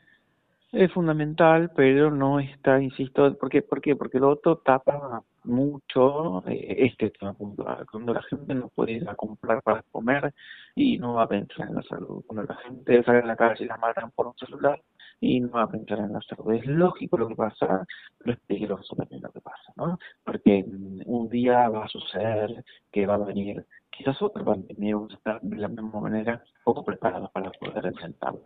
Es 0.73 0.91
fundamental, 0.93 1.71
pero 1.77 2.11
no 2.11 2.41
está, 2.41 2.81
insisto, 2.81 3.37
¿por 3.37 3.51
qué? 3.51 3.61
¿Por 3.61 3.83
qué? 3.83 3.95
Porque 3.95 4.19
lo 4.19 4.31
otro 4.31 4.57
tapa 4.57 5.23
mucho 5.45 6.43
eh, 6.49 6.77
este 6.79 7.11
tema 7.11 7.35
puntual. 7.35 7.87
Cuando 7.91 8.15
la 8.15 8.23
gente 8.23 8.55
no 8.55 8.69
puede 8.71 8.93
ir 8.93 9.07
a 9.09 9.15
comprar 9.15 9.63
para 9.63 9.83
comer 9.91 10.33
y 10.75 10.97
no 10.99 11.15
va 11.15 11.25
a 11.25 11.29
pensar 11.29 11.69
en 11.69 11.75
la 11.75 11.83
salud. 11.83 12.25
Cuando 12.27 12.45
la 12.45 12.57
gente 12.63 13.03
sale 13.05 13.19
a 13.19 13.27
la 13.27 13.37
calle 13.37 13.65
y 13.65 13.69
la 13.69 13.77
matan 13.77 14.13
por 14.13 14.29
un 14.29 14.35
celular 14.39 14.81
y 15.21 15.41
no 15.41 15.51
va 15.53 15.65
a 15.65 15.71
pensar 15.71 15.99
en 15.99 16.13
la 16.15 16.23
salud. 16.23 16.53
Es 16.55 16.67
lógico 16.67 17.19
lo 17.19 17.29
que 17.29 17.37
pasa, 17.37 17.87
pero 18.19 18.33
es 18.33 18.41
peligroso 18.47 18.97
también 18.97 19.21
lo 19.23 19.31
que 19.31 19.41
pasa, 19.43 19.73
¿no? 19.77 19.99
Porque 20.25 20.65
un 21.05 21.29
día 21.29 21.69
va 21.69 21.85
a 21.85 21.89
suceder 21.89 22.65
que 22.91 23.07
va 23.07 23.17
a 23.17 23.19
venir 23.19 23.67
quizás 23.91 24.21
otra 24.23 24.43
pandemia, 24.43 24.97
vamos 24.97 25.13
a 25.13 25.17
estar 25.17 25.41
de 25.43 25.57
la 25.57 25.69
misma 25.69 26.01
manera 26.01 26.43
poco 26.65 26.83
preparados 26.83 27.31
para 27.31 27.51
poder 27.51 27.85
enfrentarlo. 27.87 28.43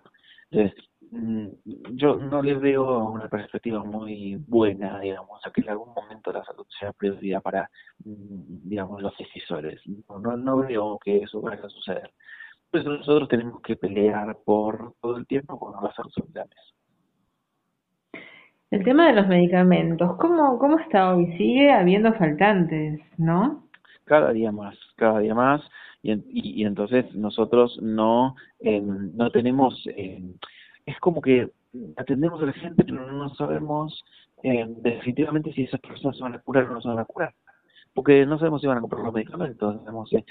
Entonces, 0.50 0.85
yo 1.93 2.17
no 2.17 2.43
le 2.43 2.55
veo 2.55 3.11
una 3.11 3.29
perspectiva 3.29 3.83
muy 3.83 4.37
buena, 4.47 5.01
digamos, 5.01 5.45
a 5.47 5.51
que 5.51 5.61
en 5.61 5.71
algún 5.71 5.93
momento 5.95 6.33
la 6.33 6.45
salud 6.45 6.67
sea 6.79 6.93
prioridad 6.93 7.43
para, 7.43 7.71
mm, 8.05 8.69
digamos, 8.69 9.03
los 9.03 9.17
decisores. 9.17 9.81
No, 10.09 10.37
no, 10.37 10.59
veo 10.59 10.99
que 11.03 11.19
eso 11.19 11.41
vaya 11.41 11.63
a 11.65 11.69
suceder. 11.69 12.11
Pues 12.71 12.85
nosotros 12.85 13.29
tenemos 13.29 13.61
que 13.63 13.77
pelear 13.77 14.37
por 14.45 14.95
todo 15.01 15.17
el 15.17 15.27
tiempo 15.27 15.59
con 15.59 15.73
las 15.83 15.99
autoridades. 15.99 16.75
El 18.71 18.83
tema 18.83 19.07
de 19.07 19.15
los 19.15 19.29
medicamentos, 19.29 20.17
¿cómo, 20.19 20.59
¿cómo 20.59 20.79
está 20.81 21.15
hoy? 21.15 21.27
Sigue 21.39 21.71
habiendo 21.71 22.13
faltantes, 22.15 23.01
¿no? 23.17 23.69
Cada 24.05 24.33
día 24.33 24.51
más, 24.51 24.77
cada 24.97 25.21
día 25.21 25.35
más 25.35 25.63
y, 26.03 26.61
y, 26.61 26.65
entonces 26.65 27.13
nosotros 27.15 27.79
no, 27.83 28.37
eh, 28.61 28.81
no 28.81 29.31
tenemos, 29.31 29.83
eh, 29.87 30.23
es 30.87 30.99
como 31.00 31.21
que 31.21 31.50
atendemos 31.97 32.43
a 32.43 32.47
la 32.47 32.52
gente, 32.52 32.85
pero 32.85 33.11
no 33.12 33.28
sabemos 33.35 34.05
eh, 34.43 34.64
definitivamente 34.69 35.52
si 35.52 35.64
esas 35.64 35.81
personas 35.81 36.16
se 36.16 36.23
van 36.23 36.35
a 36.35 36.38
curar 36.38 36.64
o 36.64 36.75
no 36.75 36.81
se 36.81 36.88
van 36.88 36.99
a 36.99 37.05
curar. 37.05 37.35
Porque 37.93 38.26
no 38.26 38.38
sabemos 38.38 38.61
si 38.61 38.66
van 38.66 38.78
a 38.78 38.81
comprar 38.81 39.02
los 39.02 39.14
medicamentos. 39.14 39.78
Tenemos 39.81 40.12
eh, 40.12 40.25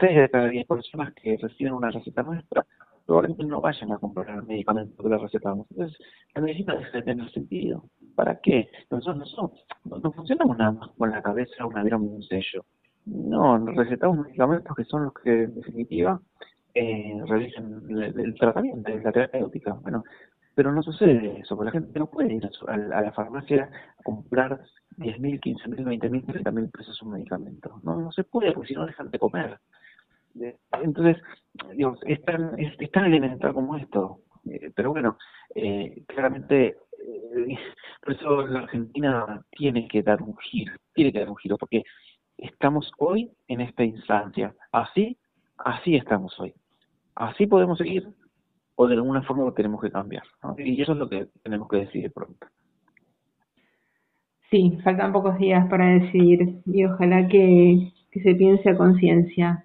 seis 0.00 0.16
de 0.16 0.28
cada 0.30 0.48
diez 0.48 0.66
personas 0.66 1.12
que 1.14 1.36
reciben 1.36 1.72
una 1.72 1.90
receta 1.90 2.22
nuestra 2.22 2.64
probablemente 3.08 3.46
no 3.46 3.62
vayan 3.62 3.90
a 3.90 3.98
comprar 3.98 4.28
el 4.28 4.42
medicamento 4.42 5.02
que 5.02 5.08
les 5.08 5.20
recetamos. 5.22 5.66
Entonces, 5.70 5.98
la 6.34 6.42
medicina 6.42 6.74
debe 6.74 7.02
tener 7.02 7.32
sentido. 7.32 7.84
¿Para 8.14 8.38
qué? 8.38 8.68
Nosotros 8.90 9.34
no, 9.84 9.98
no, 9.98 10.12
funcionamos 10.12 10.58
nada 10.58 10.72
más 10.72 10.90
con 10.90 11.10
la 11.10 11.22
cabeza, 11.22 11.64
una 11.64 11.82
vieron 11.82 12.02
un 12.02 12.22
sello. 12.22 12.66
No, 13.06 13.56
recetamos 13.64 14.18
medicamentos 14.18 14.76
que 14.76 14.84
son 14.84 15.04
los 15.04 15.14
que 15.14 15.44
en 15.44 15.54
definitiva 15.54 16.20
eh, 16.78 17.22
realizan 17.26 17.82
el, 17.90 18.34
tratamiento, 18.34 18.96
la 18.98 19.12
terapéutica. 19.12 19.72
Bueno, 19.74 20.04
pero 20.54 20.72
no 20.72 20.82
sucede 20.82 21.40
eso, 21.40 21.56
porque 21.56 21.66
la 21.66 21.80
gente 21.80 21.98
no 21.98 22.10
puede 22.10 22.34
ir 22.34 22.50
a, 22.66 22.76
la 22.76 23.12
farmacia 23.12 23.70
a 23.96 24.02
comprar 24.02 24.60
10.000, 24.96 25.40
15.000, 25.40 26.00
20.000, 26.00 26.42
30.000 26.42 26.70
pesos 26.72 27.00
un 27.02 27.12
medicamento. 27.12 27.80
No, 27.84 27.96
no 28.00 28.10
se 28.10 28.24
puede, 28.24 28.52
porque 28.52 28.68
si 28.68 28.74
no 28.74 28.84
dejan 28.84 29.10
de 29.10 29.18
comer. 29.20 29.60
Entonces, 30.82 31.16
digamos, 31.74 32.00
es 32.06 32.20
tan, 32.24 32.58
es, 32.58 32.90
tan 32.90 33.04
elemental 33.04 33.54
como 33.54 33.76
esto. 33.76 34.20
Eh, 34.50 34.70
pero 34.74 34.90
bueno, 34.90 35.16
eh, 35.54 36.02
claramente, 36.06 36.66
eh, 36.66 37.58
por 38.02 38.14
eso 38.14 38.46
la 38.46 38.60
Argentina 38.60 39.44
tiene 39.50 39.86
que 39.86 40.02
dar 40.02 40.22
un 40.22 40.36
giro, 40.38 40.74
tiene 40.92 41.12
que 41.12 41.20
dar 41.20 41.30
un 41.30 41.36
giro, 41.36 41.56
porque 41.56 41.84
estamos 42.36 42.90
hoy 42.98 43.30
en 43.48 43.60
esta 43.60 43.84
instancia. 43.84 44.54
Así, 44.72 45.16
así 45.58 45.96
estamos 45.96 46.38
hoy. 46.40 46.54
Así 47.18 47.46
podemos 47.46 47.78
seguir 47.78 48.06
o 48.76 48.86
de 48.86 48.94
alguna 48.94 49.22
forma 49.22 49.44
lo 49.44 49.52
tenemos 49.52 49.80
que 49.80 49.90
cambiar. 49.90 50.22
Y 50.56 50.80
eso 50.80 50.92
es 50.92 50.98
lo 50.98 51.08
que 51.08 51.26
tenemos 51.42 51.68
que 51.68 51.78
decidir 51.78 52.12
pronto. 52.12 52.46
Sí, 54.50 54.78
faltan 54.84 55.12
pocos 55.12 55.36
días 55.36 55.68
para 55.68 55.86
decidir 55.86 56.60
y 56.64 56.84
ojalá 56.84 57.26
que, 57.26 57.92
se 58.22 58.34
piense 58.36 58.70
a 58.70 58.76
conciencia, 58.76 59.64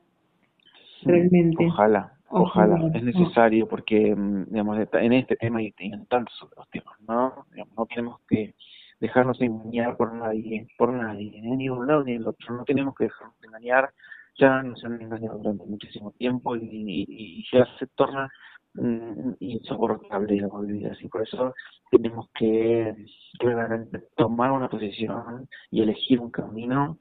realmente. 1.04 1.68
Ojalá, 1.68 2.14
ojalá, 2.30 2.92
es 2.94 3.04
necesario 3.04 3.68
porque 3.68 4.16
mm, 4.16 4.46
digamos, 4.50 4.80
en 4.94 5.14
este 5.14 5.36
tema 5.36 5.62
y 5.62 5.74
en 5.78 6.06
tantos 6.08 6.42
otros 6.42 6.68
temas, 6.72 7.00
¿no? 7.08 7.46
no 7.78 7.86
tenemos 7.86 8.20
que 8.28 8.56
dejarnos 9.00 9.40
engañar 9.42 9.96
por 9.96 10.12
nadie, 10.14 10.68
por 10.78 10.92
nadie, 10.92 11.40
ni 11.40 11.70
un 11.70 11.86
lado 11.86 12.04
ni 12.04 12.14
el 12.14 12.28
otro. 12.28 12.56
No 12.56 12.64
tenemos 12.66 12.96
que 12.96 13.06
dejarnos 13.06 13.36
engañar. 13.44 13.92
Ya 14.40 14.64
nos 14.64 14.84
han 14.84 15.02
engañado 15.02 15.38
durante 15.38 15.66
muchísimo 15.66 16.12
tiempo 16.12 16.56
y, 16.56 17.46
ya 17.52 17.66
se 17.78 17.88
torna 17.88 18.32
mm, 18.74 19.34
insoportable 19.40 20.42
la 20.42 20.48
movilidad 20.48 20.96
y 21.00 21.08
por 21.08 21.22
eso 21.22 21.54
tenemos 21.92 22.30
que 22.34 22.96
claramente 23.38 24.04
tomar 24.16 24.52
una 24.52 24.70
posición 24.70 25.48
y 25.70 25.82
elegir 25.82 26.20
un 26.20 26.32
camino 26.32 26.98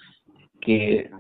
que 0.63 1.11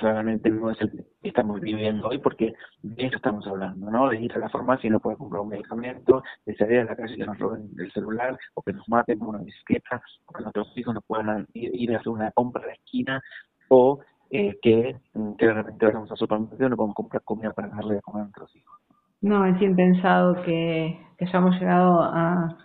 claramente 0.00 0.50
no 0.50 0.72
es 0.72 0.80
el 0.80 0.90
que 0.90 1.06
estamos 1.22 1.60
viviendo 1.60 2.08
hoy, 2.08 2.18
porque 2.18 2.52
de 2.82 3.06
eso 3.06 3.16
estamos 3.16 3.46
hablando, 3.46 3.88
¿no? 3.90 4.08
De 4.08 4.20
ir 4.20 4.32
a 4.32 4.38
la 4.38 4.48
farmacia 4.48 4.88
y 4.88 4.90
no 4.90 4.98
poder 4.98 5.18
comprar 5.18 5.42
un 5.42 5.50
medicamento, 5.50 6.22
de 6.44 6.56
salir 6.56 6.80
a 6.80 6.84
la 6.84 6.96
calle 6.96 7.14
y 7.14 7.18
que 7.18 7.24
nos 7.24 7.38
roben 7.38 7.70
el 7.78 7.92
celular, 7.92 8.36
o 8.54 8.62
que 8.62 8.72
nos 8.72 8.88
maten 8.88 9.20
con 9.20 9.28
una 9.28 9.38
bicicleta, 9.38 10.02
o 10.26 10.32
que 10.32 10.42
nuestros 10.42 10.76
hijos 10.76 10.94
no 10.94 11.00
puedan 11.02 11.46
ir, 11.54 11.94
a 11.94 11.98
hacer 11.98 12.08
una 12.08 12.32
compra 12.32 12.64
a 12.64 12.66
la 12.66 12.72
esquina, 12.72 13.22
o 13.68 14.00
eh, 14.30 14.58
que, 14.62 14.96
de 15.14 15.52
repente 15.52 15.86
vayamos 15.86 16.10
a 16.12 16.16
supermercado 16.16 16.66
y 16.66 16.70
no 16.70 16.76
podemos 16.76 16.94
comprar 16.94 17.22
comida 17.22 17.52
para 17.52 17.68
darle 17.68 17.94
de 17.94 18.02
comer 18.02 18.22
a 18.22 18.24
nuestros 18.24 18.54
hijos. 18.56 18.78
No, 19.20 19.44
es 19.46 19.60
impensado 19.60 20.42
que, 20.42 20.98
que 21.16 21.24
hayamos 21.24 21.58
llegado 21.58 22.02
a, 22.02 22.56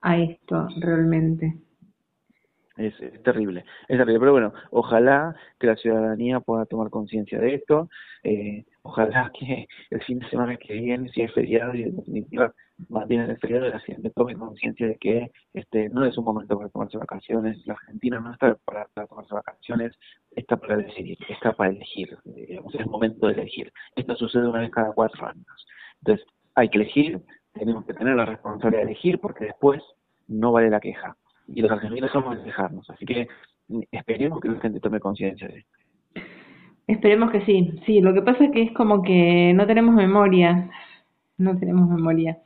a 0.00 0.16
esto 0.16 0.68
realmente. 0.78 1.56
Es, 2.76 2.94
terrible, 3.22 3.64
es 3.88 3.98
terrible. 3.98 4.20
Pero 4.20 4.32
bueno, 4.32 4.52
ojalá 4.70 5.34
que 5.58 5.66
la 5.66 5.76
ciudadanía 5.76 6.40
pueda 6.40 6.64
tomar 6.66 6.90
conciencia 6.90 7.38
de 7.38 7.54
esto. 7.54 7.88
Eh, 8.22 8.64
ojalá 8.82 9.30
que 9.38 9.66
el 9.90 10.02
fin 10.02 10.18
de 10.18 10.28
semana 10.30 10.56
que 10.56 10.74
viene, 10.74 11.10
si 11.10 11.22
es 11.22 11.32
feriado 11.32 11.74
y 11.74 11.82
en 11.82 11.96
definitiva 11.96 12.54
mantiene 12.88 13.24
el 13.24 13.38
feriado, 13.38 13.68
la 13.68 13.78
gente 13.80 14.10
tome 14.10 14.34
conciencia 14.34 14.86
de 14.86 14.96
que 14.96 15.30
este 15.52 15.88
no 15.90 16.04
es 16.04 16.16
un 16.18 16.24
momento 16.24 16.56
para 16.56 16.70
tomarse 16.70 16.98
vacaciones, 16.98 17.64
la 17.66 17.74
Argentina 17.74 18.20
no 18.20 18.32
está 18.32 18.56
para, 18.64 18.86
tomarse 19.08 19.34
vacaciones, 19.34 19.92
está 20.30 20.56
para 20.56 20.78
decidir, 20.78 21.18
está 21.28 21.52
para 21.52 21.70
elegir, 21.70 22.16
digamos, 22.24 22.74
es 22.74 22.86
momento 22.86 23.26
de 23.26 23.34
elegir. 23.34 23.72
Esto 23.94 24.16
sucede 24.16 24.48
una 24.48 24.60
vez 24.60 24.70
cada 24.70 24.92
cuatro 24.92 25.26
años. 25.26 25.66
Entonces, 26.00 26.26
hay 26.54 26.68
que 26.70 26.78
elegir, 26.78 27.20
tenemos 27.52 27.84
que 27.86 27.94
tener 27.94 28.16
la 28.16 28.24
responsabilidad 28.24 28.84
de 28.84 28.92
elegir 28.92 29.20
porque 29.20 29.44
después 29.44 29.82
no 30.26 30.52
vale 30.52 30.70
la 30.70 30.80
queja. 30.80 31.16
Y 31.54 31.60
los 31.60 31.70
argentinos 31.70 32.10
somos 32.10 32.36
de 32.36 32.44
dejarnos, 32.44 32.88
así 32.90 33.04
que 33.04 33.28
esperemos 33.90 34.40
que 34.40 34.48
la 34.48 34.60
gente 34.60 34.80
tome 34.80 35.00
conciencia 35.00 35.48
de 35.48 35.58
esto. 35.58 35.70
Esperemos 36.86 37.30
que 37.30 37.44
sí. 37.44 37.74
Sí, 37.86 38.00
lo 38.00 38.12
que 38.12 38.22
pasa 38.22 38.44
es 38.44 38.50
que 38.52 38.62
es 38.62 38.72
como 38.72 39.02
que 39.02 39.52
no 39.54 39.66
tenemos 39.66 39.94
memoria. 39.94 40.70
No 41.38 41.58
tenemos 41.58 41.88
memoria. 41.88 42.38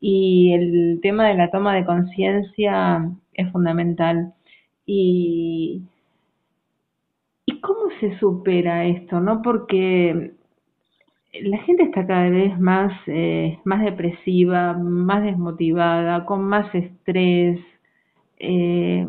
Y 0.00 0.52
el 0.52 1.00
tema 1.02 1.28
de 1.28 1.34
la 1.34 1.50
toma 1.50 1.74
de 1.74 1.84
conciencia 1.84 3.10
es 3.34 3.52
fundamental. 3.52 4.34
Y, 4.86 5.82
¿Y 7.46 7.60
cómo 7.60 7.90
se 8.00 8.18
supera 8.18 8.84
esto? 8.86 9.20
no 9.20 9.42
Porque 9.42 10.32
la 11.40 11.58
gente 11.58 11.84
está 11.84 12.06
cada 12.06 12.28
vez 12.28 12.58
más, 12.58 12.92
eh, 13.06 13.58
más 13.64 13.82
depresiva, 13.84 14.74
más 14.74 15.22
desmotivada, 15.22 16.24
con 16.26 16.44
más 16.44 16.72
estrés. 16.74 17.60
Eh, 18.44 19.06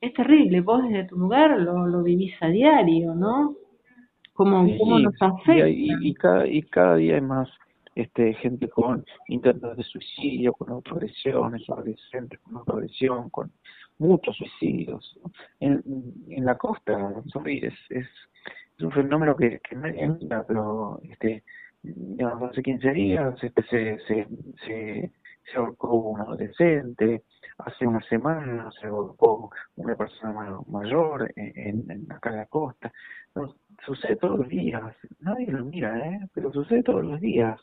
es 0.00 0.14
terrible, 0.14 0.60
vos 0.62 0.82
desde 0.82 1.04
tu 1.04 1.16
lugar 1.16 1.60
lo, 1.60 1.86
lo 1.86 2.02
vivís 2.02 2.34
a 2.40 2.48
diario, 2.48 3.14
¿no? 3.14 3.56
cómo, 4.32 4.98
nos 4.98 5.14
afecta. 5.20 5.68
Y, 5.68 6.14
cada, 6.14 6.46
y 6.46 6.62
cada 6.62 6.96
día 6.96 7.16
hay 7.16 7.20
más 7.20 7.48
este, 7.94 8.34
gente 8.34 8.68
con 8.68 9.04
intentos 9.28 9.76
de 9.76 9.82
suicidio, 9.84 10.52
con 10.52 10.70
autoagresiones, 10.70 11.68
adolescentes 11.68 12.38
con 12.40 12.56
autoagresión, 12.56 13.30
con 13.30 13.52
muchos 13.98 14.36
suicidios. 14.36 15.18
En, 15.60 15.82
en 16.28 16.44
la 16.44 16.56
costa, 16.56 17.14
es, 17.44 17.74
es, 17.90 18.06
un 18.80 18.90
fenómeno 18.90 19.36
que, 19.36 19.60
que 19.60 19.76
nadie 19.76 20.02
entiende, 20.02 20.44
pero 20.48 20.98
este, 21.04 21.44
digamos, 21.82 22.50
hace 22.50 22.62
15 22.62 22.92
días 22.92 23.44
este, 23.44 23.62
se, 23.64 23.98
se, 24.08 24.26
se, 24.66 25.12
se 25.44 25.56
ahorcó 25.56 25.94
un 25.94 26.20
adolescente, 26.20 27.22
hace 27.64 27.86
una 27.86 28.00
semana 28.02 28.70
se 28.80 28.86
ahorcó 28.86 29.50
una 29.76 29.94
persona 29.94 30.58
mayor 30.68 31.30
en, 31.36 31.90
en, 31.90 32.12
acá 32.12 32.30
en 32.30 32.36
la 32.36 32.46
costa 32.46 32.92
sucede 33.84 34.16
todos 34.16 34.38
los 34.40 34.48
días, 34.48 34.82
nadie 35.20 35.46
lo 35.50 35.64
mira, 35.64 35.98
¿eh? 35.98 36.20
pero 36.34 36.52
sucede 36.52 36.82
todos 36.82 37.04
los 37.04 37.20
días. 37.20 37.58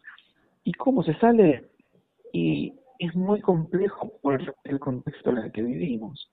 ¿Y 0.63 0.74
cómo 0.74 1.03
se 1.03 1.13
sale? 1.15 1.70
Y 2.34 2.74
es 3.00 3.15
muy 3.15 3.41
complejo 3.41 4.12
por 4.22 4.41
el 4.63 4.79
contexto 4.79 5.32
en 5.32 5.38
el 5.38 5.51
que 5.51 5.62
vivimos. 5.62 6.32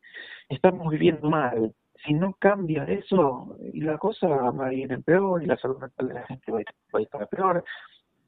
Estamos 0.48 0.90
viviendo 0.90 1.30
mal. 1.30 1.74
Si 2.04 2.12
no 2.12 2.34
cambia 2.38 2.84
eso, 2.84 3.56
y 3.72 3.80
la 3.80 3.98
cosa 3.98 4.28
va 4.28 4.66
a 4.66 4.72
ir 4.72 4.92
en 4.92 5.02
peor, 5.02 5.42
y 5.42 5.46
la 5.46 5.56
salud 5.56 5.78
mental 5.78 6.08
de 6.08 6.14
la 6.14 6.26
gente 6.26 6.52
va 6.52 6.58
a 6.58 7.00
ir, 7.00 7.08
peor. 7.30 7.64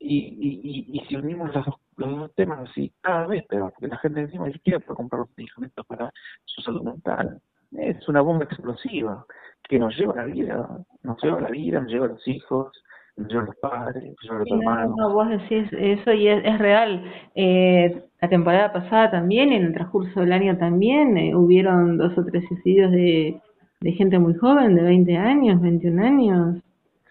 Y, 0.00 0.16
y, 0.16 0.98
y, 0.98 1.00
si 1.06 1.16
unimos 1.16 1.52
los 1.54 1.66
dos, 1.66 1.74
los 1.96 2.16
dos 2.16 2.34
temas, 2.34 2.70
así 2.70 2.92
cada 3.00 3.26
vez 3.26 3.44
peor, 3.46 3.72
porque 3.72 3.88
la 3.88 3.98
gente 3.98 4.20
encima 4.20 4.46
dice, 4.46 4.60
quiere 4.60 4.80
comprar 4.84 5.20
los 5.20 5.28
medicamentos 5.36 5.84
para 5.86 6.12
su 6.44 6.62
salud 6.62 6.82
mental. 6.82 7.40
Es 7.72 8.08
una 8.08 8.20
bomba 8.20 8.44
explosiva 8.44 9.26
que 9.68 9.78
nos 9.78 9.96
lleva 9.98 10.14
a 10.14 10.16
la 10.16 10.24
vida, 10.24 10.68
nos 11.02 11.22
lleva 11.22 11.38
a 11.38 11.42
la 11.42 11.50
vida, 11.50 11.80
nos 11.80 11.90
lleva 11.90 12.06
a 12.06 12.10
los 12.10 12.28
hijos, 12.28 12.72
nos 13.16 13.28
lleva 13.28 13.42
a 13.42 13.46
los 13.46 13.56
padres, 13.56 14.04
nos 14.04 14.22
lleva 14.22 14.36
a 14.36 14.38
los 14.38 14.50
hermanos. 14.50 14.96
No, 14.96 15.12
vos 15.12 15.28
decís 15.28 15.68
eso 15.72 16.12
y 16.12 16.28
es, 16.28 16.58
real. 16.58 17.04
Eh, 17.34 18.02
la 18.20 18.28
temporada 18.28 18.72
pasada 18.72 19.10
también, 19.10 19.52
en 19.52 19.66
el 19.66 19.74
transcurso 19.74 20.20
del 20.20 20.32
año 20.32 20.56
también, 20.58 21.16
eh, 21.18 21.34
hubieron 21.34 21.98
dos 21.98 22.16
o 22.16 22.24
tres 22.24 22.44
suicidios 22.48 22.90
de, 22.92 23.40
de 23.80 23.92
gente 23.92 24.18
muy 24.18 24.34
joven, 24.34 24.74
de 24.74 24.82
20 24.82 25.16
años, 25.16 25.60
21 25.60 26.02
años. 26.02 26.62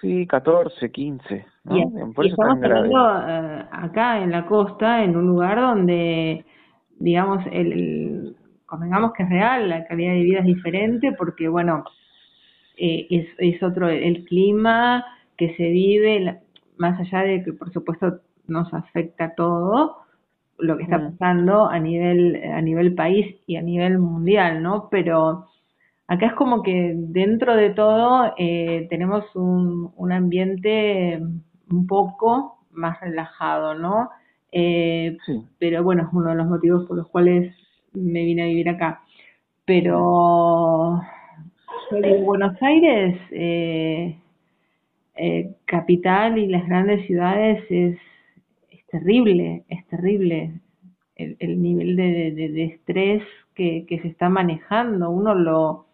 Sí, 0.02 0.28
14, 0.28 0.92
15. 0.92 1.46
¿no? 1.66 1.78
Y, 1.78 2.28
estamos 2.28 2.64
hablando 2.64 3.20
eh, 3.28 3.66
acá 3.72 4.22
en 4.22 4.32
la 4.32 4.46
costa, 4.46 5.04
en 5.04 5.16
un 5.16 5.28
lugar 5.28 5.60
donde, 5.60 6.46
digamos, 7.00 7.44
el, 7.52 8.36
convengamos 8.66 9.14
que 9.14 9.24
es 9.24 9.30
real, 9.30 9.70
la 9.70 9.86
calidad 9.86 10.14
de 10.14 10.22
vida 10.22 10.40
es 10.40 10.46
diferente 10.46 11.14
porque, 11.18 11.48
bueno, 11.48 11.84
eh, 12.78 13.08
es, 13.10 13.28
es 13.40 13.64
otro 13.64 13.90
el 13.90 14.24
clima 14.26 15.04
que 15.36 15.56
se 15.56 15.70
vive, 15.70 16.40
más 16.78 17.00
allá 17.00 17.22
de 17.22 17.44
que 17.44 17.54
por 17.54 17.72
supuesto 17.72 18.20
nos 18.48 18.72
afecta 18.74 19.34
todo 19.36 19.98
lo 20.60 20.78
que 20.78 20.84
está 20.84 20.98
mm. 20.98 21.12
pasando 21.12 21.68
a 21.68 21.80
nivel 21.80 22.42
a 22.44 22.62
nivel 22.62 22.96
país 22.96 23.36
y 23.46 23.56
a 23.56 23.62
nivel 23.62 24.00
mundial, 24.00 24.62
¿no? 24.64 24.90
Pero 24.90 25.48
acá 26.08 26.28
es 26.28 26.34
como 26.34 26.64
que 26.64 26.94
dentro 26.96 27.56
de 27.56 27.72
todo 27.72 28.34
eh, 28.38 28.88
tenemos 28.90 29.24
un, 29.36 29.92
un 29.96 30.12
ambiente 30.12 31.22
un 31.70 31.88
poco 31.88 32.60
más 32.72 33.00
relajado, 33.02 33.74
¿no? 33.76 34.10
Eh, 34.52 35.18
Pero 35.60 35.84
bueno, 35.84 36.04
es 36.04 36.10
uno 36.14 36.30
de 36.30 36.36
los 36.36 36.48
motivos 36.48 36.86
por 36.88 36.98
los 36.98 37.08
cuales 37.10 37.54
me 37.94 38.24
vine 38.24 38.44
a 38.44 38.48
vivir 38.48 38.70
acá. 38.70 39.02
Pero 39.66 41.02
Buenos 41.92 42.62
Aires, 42.62 43.18
eh, 43.32 44.18
eh, 45.16 45.56
capital 45.66 46.38
y 46.38 46.48
las 46.48 46.68
grandes 46.68 47.06
ciudades 47.08 47.64
es, 47.70 47.98
es 48.70 48.86
terrible, 48.88 49.64
es 49.70 49.86
terrible 49.88 50.52
el, 51.16 51.38
el 51.40 51.62
nivel 51.62 51.96
de, 51.96 52.32
de, 52.32 52.64
estrés 52.66 53.24
que, 53.56 53.86
que, 53.88 54.00
se 54.02 54.10
está 54.10 54.30
manejando. 54.30 55.10
Uno 55.10 55.34
lo, 55.34 55.87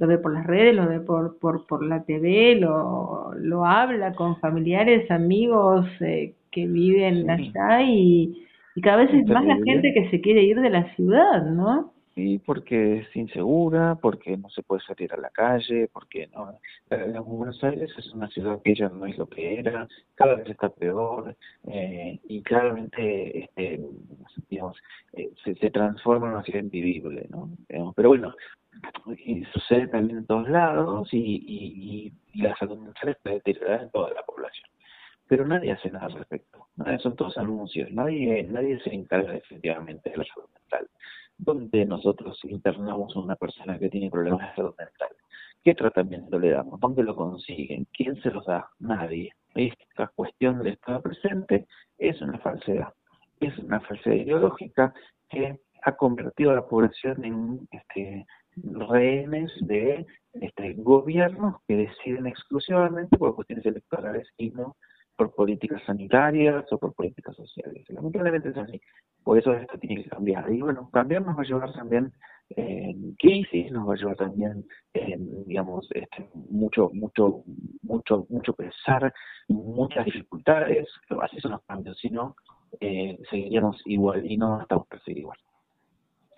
lo 0.00 0.06
ve 0.06 0.18
por 0.18 0.32
las 0.32 0.46
redes, 0.46 0.74
lo 0.74 0.88
ve 0.88 1.00
por, 1.00 1.38
por, 1.38 1.66
por 1.66 1.84
la 1.84 2.02
TV, 2.04 2.56
lo, 2.56 3.32
lo 3.36 3.66
habla 3.66 4.14
con 4.14 4.40
familiares, 4.40 5.10
amigos 5.10 5.86
eh, 6.00 6.34
que 6.50 6.66
viven 6.66 7.28
allá 7.28 7.82
y, 7.82 8.46
y 8.74 8.80
cada 8.80 8.96
vez 8.96 9.12
es 9.12 9.26
más 9.28 9.44
la 9.44 9.56
gente 9.56 9.92
que 9.92 10.10
se 10.10 10.20
quiere 10.20 10.42
ir 10.42 10.60
de 10.60 10.70
la 10.70 10.94
ciudad, 10.94 11.44
¿no? 11.44 11.92
Sí, 12.14 12.40
porque 12.44 12.98
es 12.98 13.16
insegura, 13.16 13.94
porque 13.94 14.36
no 14.36 14.50
se 14.50 14.62
puede 14.62 14.82
salir 14.82 15.12
a 15.12 15.16
la 15.16 15.30
calle, 15.30 15.88
porque 15.92 16.28
no. 16.34 16.58
Buenos 17.24 17.62
Aires 17.62 17.90
es 17.96 18.12
una 18.12 18.28
ciudad 18.28 18.60
que 18.62 18.74
ya 18.74 18.88
no 18.88 19.06
es 19.06 19.16
lo 19.16 19.26
que 19.26 19.60
era, 19.60 19.86
cada 20.16 20.34
vez 20.34 20.48
está 20.48 20.70
peor 20.70 21.36
eh, 21.68 22.18
y 22.24 22.42
claramente, 22.42 23.44
este, 23.44 23.80
digamos, 24.48 24.76
eh, 25.12 25.30
se, 25.44 25.54
se 25.54 25.70
transforma 25.70 26.26
en 26.26 26.32
una 26.34 26.42
ciudad 26.42 26.60
invivible, 26.60 27.26
¿no? 27.30 27.50
pero 27.94 28.08
bueno, 28.08 28.34
y 29.24 29.44
sucede 29.46 29.88
también 29.88 30.18
en 30.18 30.26
todos 30.26 30.48
lados 30.48 31.08
y, 31.12 31.18
y, 31.18 32.12
y 32.32 32.42
la 32.42 32.56
salud 32.56 32.78
mental 32.78 33.10
está 33.10 33.30
deteriorada 33.30 33.82
en 33.82 33.90
toda 33.90 34.10
la 34.12 34.22
población 34.22 34.68
pero 35.30 35.46
nadie 35.46 35.70
hace 35.70 35.88
nada 35.92 36.06
al 36.06 36.14
respecto. 36.14 36.66
Son 36.98 37.14
todos 37.14 37.38
anuncios. 37.38 37.88
Nadie, 37.92 38.42
nadie 38.42 38.80
se 38.80 38.92
encarga 38.92 39.36
efectivamente 39.36 40.10
de 40.10 40.16
la 40.16 40.24
salud 40.24 40.48
mental 40.52 40.88
¿Dónde 41.38 41.86
nosotros 41.86 42.38
internamos 42.44 43.16
a 43.16 43.20
una 43.20 43.36
persona 43.36 43.78
que 43.78 43.88
tiene 43.88 44.10
problemas 44.10 44.50
de 44.50 44.56
salud 44.56 44.74
mental? 44.76 45.08
¿Qué 45.64 45.74
tratamiento 45.74 46.38
le 46.38 46.50
damos? 46.50 46.80
¿Dónde 46.80 47.02
lo 47.02 47.16
consiguen? 47.16 47.86
¿Quién 47.92 48.20
se 48.22 48.30
los 48.30 48.44
da? 48.44 48.68
Nadie. 48.80 49.32
Esta 49.54 50.08
cuestión 50.08 50.58
del 50.58 50.74
Estado 50.74 51.00
presente 51.00 51.66
es 51.96 52.20
una 52.20 52.38
falsedad. 52.40 52.92
Es 53.38 53.56
una 53.56 53.80
falsedad 53.80 54.16
ideológica 54.16 54.92
que 55.30 55.60
ha 55.82 55.96
convertido 55.96 56.50
a 56.50 56.56
la 56.56 56.66
población 56.66 57.24
en 57.24 57.68
este, 57.70 58.26
rehenes 58.56 59.52
de 59.60 60.06
este, 60.34 60.74
gobiernos 60.74 61.56
que 61.66 61.76
deciden 61.76 62.26
exclusivamente 62.26 63.16
por 63.16 63.34
cuestiones 63.34 63.66
electorales 63.66 64.28
y 64.36 64.50
no 64.50 64.76
por 65.16 65.34
políticas 65.34 65.82
sanitarias 65.84 66.64
o 66.72 66.78
por 66.78 66.94
políticas 66.94 67.36
sociales. 67.36 67.84
Lamentablemente 67.90 68.48
es 68.48 68.56
así. 68.56 68.80
Por 69.22 69.38
eso 69.38 69.52
esto 69.52 69.78
tiene 69.78 70.02
que 70.02 70.08
cambiar. 70.08 70.50
Y 70.50 70.62
bueno, 70.62 70.88
cambiar 70.90 71.26
nos 71.26 71.36
va 71.36 71.42
a 71.42 71.44
llevar 71.44 71.72
también 71.74 72.10
en 72.56 73.14
crisis, 73.16 73.70
nos 73.70 73.88
va 73.88 73.94
a 73.94 73.96
llevar 73.96 74.16
también, 74.16 74.64
en, 74.94 75.44
digamos, 75.44 75.86
este, 75.92 76.28
mucho, 76.50 76.90
mucho, 76.94 77.44
mucho, 77.82 78.26
mucho 78.30 78.54
pesar, 78.54 79.12
muchas 79.48 80.06
dificultades, 80.06 80.88
así 81.20 81.38
son 81.40 81.52
los 81.52 81.62
cambios, 81.64 81.98
si 81.98 82.08
no, 82.08 82.34
eh, 82.80 83.18
seguiríamos 83.28 83.80
igual 83.84 84.24
y 84.24 84.36
no 84.36 84.62
estamos 84.62 84.86
por 84.86 85.00
seguir 85.02 85.18
igual. 85.18 85.38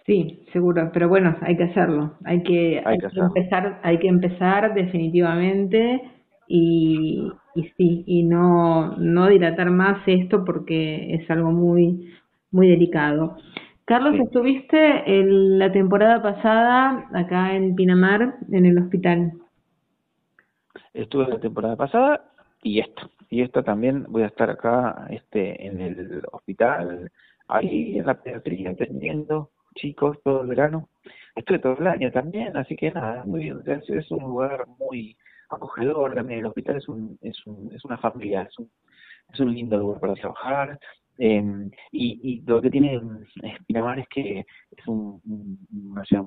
Sí, 0.05 0.45
seguro, 0.53 0.91
pero 0.93 1.09
bueno, 1.09 1.37
hay 1.43 1.57
que 1.57 1.65
hacerlo, 1.65 2.15
hay 2.25 2.43
que, 2.43 2.83
hay, 2.85 2.99
que, 2.99 3.21
empezar, 3.21 3.81
hay 3.85 3.99
que 3.99 4.09
empezar 4.09 4.75
definitivamente 4.75 6.03
y, 6.49 7.31
y 7.55 7.63
sí, 7.77 8.03
y 8.07 8.25
no, 8.25 8.97
no 8.97 9.29
dilatar 9.29 9.71
más 9.71 10.03
esto 10.07 10.45
porque 10.45 11.15
es 11.15 11.31
algo 11.31 11.53
muy, 11.53 12.13
muy 12.51 12.69
delicado. 12.69 13.37
Carlos, 13.85 14.15
estuviste 14.19 15.19
en 15.21 15.59
la 15.59 15.71
temporada 15.71 16.21
pasada 16.21 17.09
acá 17.13 17.55
en 17.55 17.75
Pinamar, 17.77 18.37
en 18.51 18.67
el 18.67 18.79
hospital. 18.79 19.33
Estuve 20.95 21.29
la 21.29 21.41
temporada 21.41 21.77
pasada 21.77 22.25
y 22.63 22.81
esto. 22.81 23.11
y 23.31 23.43
esto 23.43 23.63
también 23.63 24.07
voy 24.09 24.23
a 24.23 24.27
estar 24.27 24.51
acá 24.51 25.07
este 25.11 25.67
en 25.67 25.81
el 25.81 26.23
hospital, 26.33 27.11
ahí 27.49 27.99
en 27.99 28.07
la 28.07 28.15
pediatría 28.15 28.71
atendiendo 28.71 29.51
chicos 29.75 30.19
todo 30.23 30.43
el 30.43 30.49
verano. 30.49 30.89
Estoy 31.35 31.61
todo 31.61 31.77
el 31.79 31.87
año 31.87 32.11
también, 32.13 32.57
así 32.57 32.77
que 32.77 32.91
nada, 32.91 33.25
muy 33.25 33.45
bien. 33.45 33.61
Es, 33.67 34.11
un 34.11 34.23
lugar 34.23 34.67
muy 34.79 35.17
acogedor 35.49 36.15
también. 36.15 36.41
El 36.41 36.47
hospital 36.47 36.77
es, 36.77 36.89
un, 36.89 37.19
es, 37.23 37.47
un, 37.47 37.73
es 37.75 37.85
una 37.85 37.99
familia, 37.99 38.43
es 38.43 38.59
un, 38.59 38.71
es 39.33 39.41
un 39.41 39.55
lindo 39.55 39.79
lugar 39.79 40.01
para 40.01 40.15
trabajar. 40.15 40.79
Eh, 41.19 41.71
y, 41.91 42.21
y 42.23 42.41
lo 42.43 42.61
que 42.61 42.71
tiene 42.71 43.01
Pinamar 43.67 43.99
es 43.99 44.09
que 44.09 44.41
es 44.41 44.87
un, 44.87 45.21
una 45.91 46.05
ciudad 46.05 46.25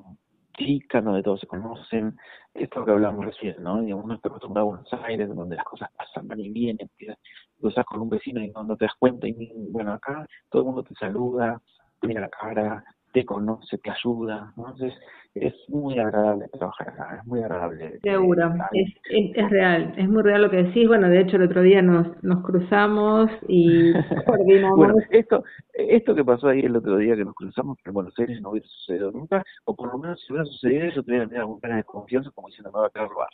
chica, 0.56 1.00
donde 1.00 1.22
todos 1.22 1.40
se 1.40 1.46
conocen, 1.46 2.16
esto 2.54 2.84
que 2.84 2.90
hablamos 2.90 3.26
recién, 3.26 3.56
¿no? 3.62 3.80
Digamos, 3.80 4.04
uno 4.04 4.14
está 4.14 4.28
acostumbrado 4.28 4.68
a 4.68 4.70
Buenos 4.70 4.92
Aires, 5.04 5.28
donde 5.28 5.56
las 5.56 5.64
cosas 5.64 5.90
pasan, 5.96 6.26
van 6.28 6.40
y 6.40 6.50
vienen, 6.50 6.90
cruzas 7.60 7.84
con 7.84 8.00
un 8.00 8.08
vecino 8.08 8.42
y 8.42 8.50
no, 8.50 8.76
te 8.76 8.86
das 8.86 8.94
cuenta, 8.98 9.26
y 9.28 9.36
bueno, 9.70 9.92
acá 9.92 10.26
todo 10.50 10.62
el 10.62 10.66
mundo 10.66 10.82
te 10.82 10.94
saluda, 10.94 11.60
te 12.00 12.06
mira 12.06 12.20
la 12.20 12.28
cara, 12.28 12.84
te 13.16 13.24
conoce, 13.24 13.78
te 13.78 13.90
ayuda, 13.90 14.52
entonces 14.58 14.92
es 15.34 15.54
muy 15.68 15.98
agradable 15.98 16.48
trabajar 16.48 16.90
acá, 16.90 17.16
es 17.18 17.26
muy 17.26 17.40
agradable. 17.40 17.98
Seguro, 18.02 18.52
es, 18.72 18.92
es, 19.34 19.50
real, 19.50 19.94
es 19.96 20.06
muy 20.06 20.22
real 20.22 20.42
lo 20.42 20.50
que 20.50 20.64
decís, 20.64 20.86
bueno, 20.86 21.08
de 21.08 21.22
hecho 21.22 21.36
el 21.36 21.44
otro 21.44 21.62
día 21.62 21.80
nos, 21.80 22.22
nos 22.22 22.44
cruzamos 22.44 23.30
y 23.48 23.94
coordinamos. 24.26 24.76
bueno, 24.76 24.96
esto, 25.08 25.44
esto 25.72 26.14
que 26.14 26.26
pasó 26.26 26.48
ahí 26.48 26.60
el 26.60 26.76
otro 26.76 26.98
día 26.98 27.16
que 27.16 27.24
nos 27.24 27.34
cruzamos 27.34 27.78
en 27.86 27.94
Buenos 27.94 28.12
Aires 28.18 28.38
no 28.42 28.50
hubiera 28.50 28.68
sucedido 28.68 29.10
nunca, 29.12 29.42
o 29.64 29.74
por 29.74 29.92
lo 29.92 29.98
menos 29.98 30.20
si 30.20 30.34
hubiera 30.34 30.44
sucedido 30.44 30.90
yo 30.90 31.02
tuviera 31.02 31.24
tenido 31.24 31.46
alguna 31.46 31.76
desconfianza 31.76 32.30
como 32.32 32.48
diciendo 32.48 32.70
me 32.70 32.80
va 32.80 32.88
a 32.88 32.90
querer 32.90 33.08
robar. 33.08 33.30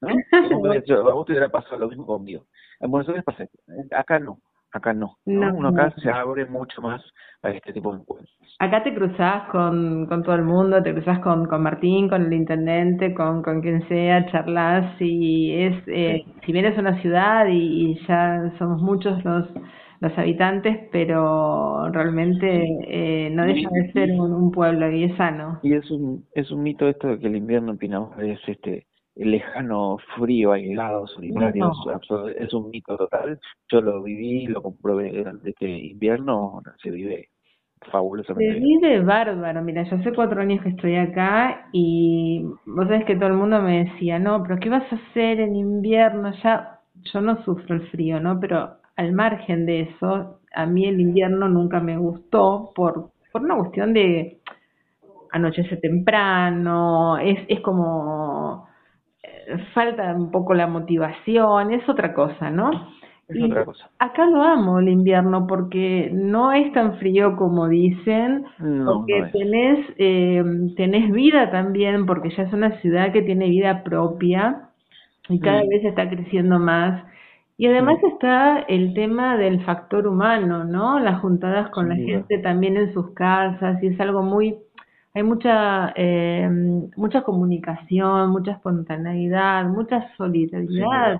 ¿no? 0.00 0.08
a 1.10 1.12
vos 1.12 1.26
te 1.26 1.32
hubiera 1.32 1.50
pasado 1.50 1.76
lo 1.76 1.88
mismo 1.88 2.06
conmigo. 2.06 2.46
En 2.80 2.90
Buenos 2.90 3.10
Aires 3.10 3.22
pasa, 3.22 3.44
acá 3.90 4.18
no. 4.18 4.40
Acá 4.72 4.92
no, 4.92 5.16
Uno 5.24 5.68
acá 5.68 5.92
se 6.02 6.10
abre 6.10 6.44
mucho 6.46 6.82
más 6.82 7.02
a 7.42 7.50
este 7.50 7.72
tipo 7.72 7.92
de 7.92 8.00
encuentros. 8.00 8.36
Acá 8.58 8.82
te 8.82 8.94
cruzás 8.94 9.48
con, 9.50 10.06
con 10.06 10.22
todo 10.22 10.34
el 10.34 10.44
mundo, 10.44 10.82
te 10.82 10.92
cruzás 10.92 11.20
con, 11.20 11.46
con 11.46 11.62
Martín, 11.62 12.08
con 12.08 12.26
el 12.26 12.32
intendente, 12.32 13.14
con, 13.14 13.42
con 13.42 13.60
quien 13.60 13.86
sea, 13.88 14.26
charlas 14.30 15.00
y 15.00 15.52
es, 15.52 15.82
eh, 15.86 16.24
si 16.44 16.52
bien 16.52 16.64
es 16.64 16.76
una 16.78 17.00
ciudad 17.00 17.46
y, 17.48 17.98
ya 18.06 18.52
somos 18.58 18.82
muchos 18.82 19.24
los 19.24 19.48
los 19.98 20.16
habitantes, 20.18 20.88
pero 20.92 21.88
realmente 21.90 22.66
eh, 22.86 23.30
no 23.30 23.46
deja 23.46 23.70
de 23.70 23.92
ser 23.92 24.10
un, 24.12 24.30
un, 24.30 24.50
pueblo 24.50 24.90
y 24.90 25.04
es 25.04 25.16
sano. 25.16 25.58
Y 25.62 25.72
es 25.72 25.90
un, 25.90 26.22
es 26.34 26.50
un 26.50 26.62
mito 26.62 26.86
esto 26.86 27.08
de 27.08 27.18
que 27.18 27.26
el 27.28 27.36
invierno 27.36 27.72
en 27.72 27.78
Pinamar 27.78 28.22
es 28.22 28.38
este 28.46 28.86
lejano, 29.24 29.96
frío, 30.16 30.52
aislado, 30.52 31.06
solitario, 31.06 31.72
es 32.38 32.52
un 32.52 32.70
mito 32.70 32.96
total. 32.96 33.40
Yo 33.70 33.80
lo 33.80 34.02
viví, 34.02 34.46
lo 34.46 34.62
comprobé 34.62 35.10
durante 35.10 35.50
este 35.50 35.68
invierno, 35.68 36.60
se 36.82 36.90
vive 36.90 37.28
fabulosamente. 37.90 38.54
Se 38.54 38.60
vive 38.60 39.00
bárbaro, 39.00 39.62
mira, 39.62 39.84
yo 39.84 39.96
hace 39.96 40.12
cuatro 40.12 40.40
años 40.40 40.62
que 40.62 40.70
estoy 40.70 40.96
acá 40.96 41.68
y 41.72 42.44
vos 42.66 42.86
sabés 42.86 43.04
que 43.04 43.16
todo 43.16 43.28
el 43.28 43.36
mundo 43.36 43.60
me 43.62 43.84
decía, 43.84 44.18
no, 44.18 44.42
pero 44.42 44.58
¿qué 44.58 44.68
vas 44.68 44.90
a 44.92 44.96
hacer 44.96 45.40
en 45.40 45.56
invierno? 45.56 46.32
Ya, 46.42 46.80
yo 47.12 47.20
no 47.20 47.42
sufro 47.44 47.76
el 47.76 47.88
frío, 47.88 48.20
¿no? 48.20 48.38
Pero 48.40 48.76
al 48.96 49.12
margen 49.12 49.66
de 49.66 49.82
eso, 49.82 50.40
a 50.54 50.66
mí 50.66 50.86
el 50.86 51.00
invierno 51.00 51.48
nunca 51.48 51.80
me 51.80 51.96
gustó 51.96 52.72
por, 52.74 53.10
por 53.32 53.42
una 53.42 53.56
cuestión 53.56 53.92
de 53.92 54.40
anochece 55.32 55.76
temprano, 55.76 57.18
es, 57.18 57.38
es 57.48 57.60
como 57.60 58.66
falta 59.74 60.14
un 60.14 60.30
poco 60.30 60.54
la 60.54 60.66
motivación, 60.66 61.72
es 61.72 61.88
otra 61.88 62.14
cosa, 62.14 62.50
¿no? 62.50 62.70
Es 63.28 63.42
otra 63.42 63.64
cosa. 63.64 63.90
Acá 63.98 64.26
lo 64.26 64.42
amo 64.42 64.78
el 64.78 64.88
invierno 64.88 65.46
porque 65.48 66.10
no 66.12 66.52
es 66.52 66.72
tan 66.72 66.98
frío 66.98 67.36
como 67.36 67.68
dicen, 67.68 68.44
porque 68.58 69.30
tenés, 69.32 69.86
eh, 69.98 70.44
tenés 70.76 71.10
vida 71.10 71.50
también, 71.50 72.06
porque 72.06 72.30
ya 72.30 72.44
es 72.44 72.52
una 72.52 72.80
ciudad 72.80 73.12
que 73.12 73.22
tiene 73.22 73.48
vida 73.48 73.82
propia 73.82 74.70
y 75.28 75.40
cada 75.40 75.64
mm. 75.64 75.68
vez 75.68 75.84
está 75.84 76.08
creciendo 76.08 76.58
más. 76.60 77.04
Y 77.58 77.66
además 77.66 77.98
mm. 78.02 78.06
está 78.06 78.58
el 78.68 78.94
tema 78.94 79.36
del 79.36 79.64
factor 79.64 80.06
humano, 80.06 80.64
¿no? 80.64 81.00
Las 81.00 81.20
juntadas 81.20 81.70
con 81.70 81.88
la 81.88 81.96
gente 81.96 82.38
también 82.38 82.76
en 82.76 82.92
sus 82.92 83.12
casas 83.14 83.82
y 83.82 83.88
es 83.88 84.00
algo 84.00 84.22
muy 84.22 84.56
hay 85.16 85.22
mucha 85.22 85.94
eh, 85.96 86.46
mucha 86.94 87.22
comunicación, 87.22 88.28
mucha 88.28 88.52
espontaneidad, 88.52 89.64
mucha 89.64 90.14
solidaridad. 90.14 91.18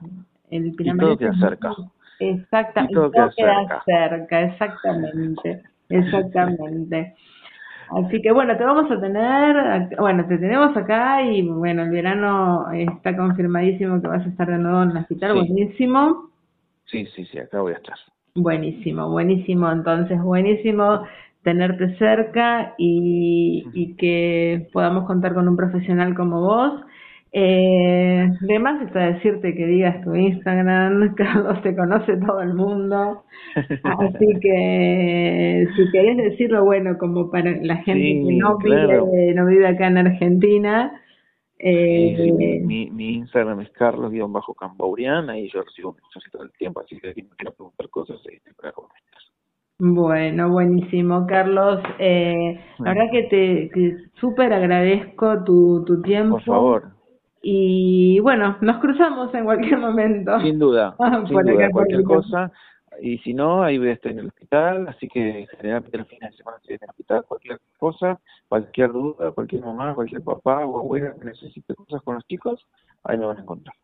El 0.50 0.66
y 0.78 0.96
todo 0.98 1.16
que 1.16 1.28
acerca. 1.28 1.74
Exactamente. 2.18 2.94
todo, 2.94 3.10
queda 3.10 3.82
cerca, 3.86 4.42
exactamente, 4.42 5.62
exactamente. 5.88 7.14
Así 7.88 8.20
que 8.20 8.32
bueno, 8.32 8.54
te 8.58 8.64
vamos 8.64 8.90
a 8.90 9.00
tener, 9.00 9.96
bueno, 9.98 10.26
te 10.26 10.36
tenemos 10.36 10.76
acá 10.76 11.22
y 11.22 11.40
bueno, 11.40 11.84
el 11.84 11.90
verano 11.90 12.70
está 12.72 13.16
confirmadísimo 13.16 14.02
que 14.02 14.08
vas 14.08 14.26
a 14.26 14.28
estar 14.28 14.46
de 14.46 14.58
nuevo 14.58 14.82
en 14.82 14.90
el 14.90 14.96
hospital, 14.98 15.36
buenísimo. 15.36 16.28
Sí, 16.84 17.06
sí, 17.16 17.24
sí, 17.24 17.38
acá 17.38 17.62
voy 17.62 17.72
a 17.72 17.76
estar. 17.76 17.96
Buenísimo, 18.34 19.08
buenísimo, 19.08 19.72
entonces, 19.72 20.20
buenísimo 20.20 21.00
tenerte 21.46 21.96
cerca 21.96 22.74
y, 22.76 23.64
y, 23.72 23.94
que 23.94 24.66
podamos 24.72 25.06
contar 25.06 25.32
con 25.32 25.46
un 25.46 25.56
profesional 25.56 26.12
como 26.16 26.40
vos. 26.40 26.72
Eh, 27.30 28.28
está 28.84 29.12
decirte 29.12 29.54
que 29.54 29.66
digas 29.66 30.02
tu 30.02 30.16
Instagram, 30.16 31.14
Carlos 31.16 31.62
te 31.62 31.76
conoce 31.76 32.16
todo 32.16 32.40
el 32.40 32.54
mundo, 32.54 33.22
así 33.84 34.26
que 34.40 35.68
si 35.76 35.90
querés 35.92 36.16
decirlo, 36.16 36.64
bueno, 36.64 36.98
como 36.98 37.30
para 37.30 37.52
la 37.62 37.76
gente 37.76 38.26
que 38.26 38.36
no 38.38 38.58
vive, 38.58 39.34
no 39.34 39.46
vive 39.46 39.68
acá 39.68 39.86
en 39.86 39.98
Argentina. 39.98 41.00
Eh, 41.60 42.60
mi, 42.64 42.90
mi, 42.90 43.14
Instagram 43.14 43.60
es 43.60 43.70
carlos-cambaurian, 43.70 45.30
y 45.36 45.48
yo 45.48 45.62
recibo 45.62 45.92
mensajes 45.92 46.32
todo 46.32 46.42
el 46.42 46.52
tiempo, 46.58 46.80
así 46.80 46.98
que 46.98 47.14
si 47.14 47.22
me 47.22 47.30
quiero 47.36 47.54
preguntar 47.54 47.88
cosas, 47.90 48.20
para 48.22 48.45
bueno, 49.78 50.50
buenísimo, 50.50 51.26
Carlos. 51.26 51.80
Eh, 51.98 52.58
la 52.78 52.94
verdad 52.94 53.10
que 53.12 53.22
te 53.24 53.70
que 53.70 53.96
súper 54.20 54.52
agradezco 54.52 55.44
tu, 55.44 55.84
tu 55.84 56.00
tiempo. 56.02 56.36
Por 56.36 56.44
favor. 56.44 56.96
Y 57.42 58.18
bueno, 58.20 58.56
nos 58.60 58.78
cruzamos 58.78 59.32
en 59.34 59.44
cualquier 59.44 59.78
momento. 59.78 60.40
Sin 60.40 60.58
duda, 60.58 60.96
sin 61.28 61.42
duda, 61.42 61.70
cualquier 61.70 62.02
cosa. 62.02 62.50
Y 63.00 63.18
si 63.18 63.34
no, 63.34 63.62
ahí 63.62 63.78
voy 63.78 63.88
a 63.88 63.92
estar 63.92 64.10
en 64.10 64.20
el 64.20 64.28
hospital, 64.28 64.88
así 64.88 65.06
que 65.06 65.46
generalmente 65.58 65.98
los 65.98 66.08
fines 66.08 66.30
de 66.30 66.36
semana 66.38 66.56
estoy 66.56 66.76
en 66.76 66.82
el 66.82 66.90
hospital, 66.90 67.24
cualquier 67.28 67.60
cosa, 67.78 68.18
cualquier 68.48 68.92
duda, 68.92 69.32
cualquier 69.32 69.62
mamá, 69.62 69.94
cualquier 69.94 70.22
papá 70.22 70.64
o 70.64 70.78
abuela 70.78 71.14
que 71.14 71.26
necesite 71.26 71.74
cosas 71.74 72.02
con 72.02 72.14
los 72.14 72.26
chicos, 72.26 72.66
ahí 73.04 73.18
me 73.18 73.26
van 73.26 73.36
a 73.36 73.42
encontrar. 73.42 73.76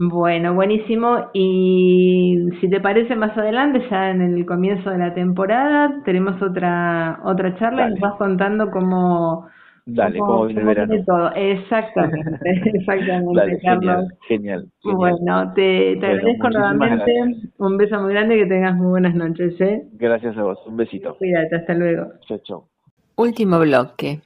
Bueno, 0.00 0.54
buenísimo. 0.54 1.30
Y 1.32 2.48
si 2.60 2.70
te 2.70 2.80
parece 2.80 3.16
más 3.16 3.36
adelante, 3.36 3.82
ya 3.90 4.10
en 4.10 4.22
el 4.22 4.46
comienzo 4.46 4.90
de 4.90 4.98
la 4.98 5.12
temporada, 5.12 6.02
tenemos 6.04 6.40
otra 6.40 7.20
otra 7.24 7.58
charla 7.58 7.88
y 7.88 7.90
nos 7.90 8.00
vas 8.00 8.14
contando 8.14 8.70
cómo, 8.70 9.48
Dale, 9.90 10.18
cómo, 10.18 10.44
viene 10.44 10.60
el 10.60 10.66
verano. 10.66 10.94
Todo. 11.04 11.32
Exactamente, 11.34 12.38
exactamente, 12.74 13.58
Carlos. 13.64 14.06
Genial, 14.28 14.68
Bueno, 14.84 15.52
te, 15.54 15.96
te 15.96 16.06
agradezco 16.06 16.50
nuevamente. 16.50 17.12
Un 17.56 17.76
beso 17.78 18.00
muy 18.00 18.12
grande 18.12 18.36
y 18.36 18.42
que 18.42 18.46
tengas 18.46 18.76
muy 18.76 18.90
buenas 18.90 19.14
noches. 19.14 19.60
¿eh? 19.60 19.82
Gracias 19.94 20.36
a 20.36 20.42
vos. 20.42 20.58
Un 20.66 20.76
besito. 20.76 21.16
Cuídate, 21.16 21.56
hasta 21.56 21.74
luego. 21.74 22.06
Chao, 22.28 22.38
chao. 22.44 22.68
Último 23.16 23.58
bloque. 23.58 24.20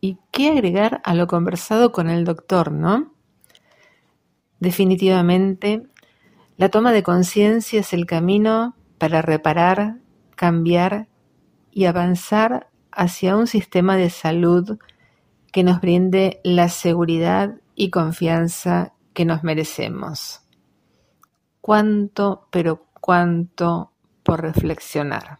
¿Y 0.00 0.18
qué 0.32 0.50
agregar 0.50 1.00
a 1.04 1.14
lo 1.14 1.26
conversado 1.28 1.92
con 1.92 2.10
el 2.10 2.24
doctor, 2.24 2.72
no? 2.72 3.17
Definitivamente, 4.60 5.86
la 6.56 6.68
toma 6.68 6.92
de 6.92 7.02
conciencia 7.02 7.80
es 7.80 7.92
el 7.92 8.06
camino 8.06 8.74
para 8.98 9.22
reparar, 9.22 9.98
cambiar 10.34 11.06
y 11.70 11.84
avanzar 11.84 12.68
hacia 12.90 13.36
un 13.36 13.46
sistema 13.46 13.96
de 13.96 14.10
salud 14.10 14.78
que 15.52 15.62
nos 15.62 15.80
brinde 15.80 16.40
la 16.42 16.68
seguridad 16.68 17.54
y 17.76 17.90
confianza 17.90 18.92
que 19.14 19.24
nos 19.24 19.44
merecemos. 19.44 20.42
Cuánto, 21.60 22.48
pero 22.50 22.86
cuánto 23.00 23.92
por 24.24 24.42
reflexionar. 24.42 25.38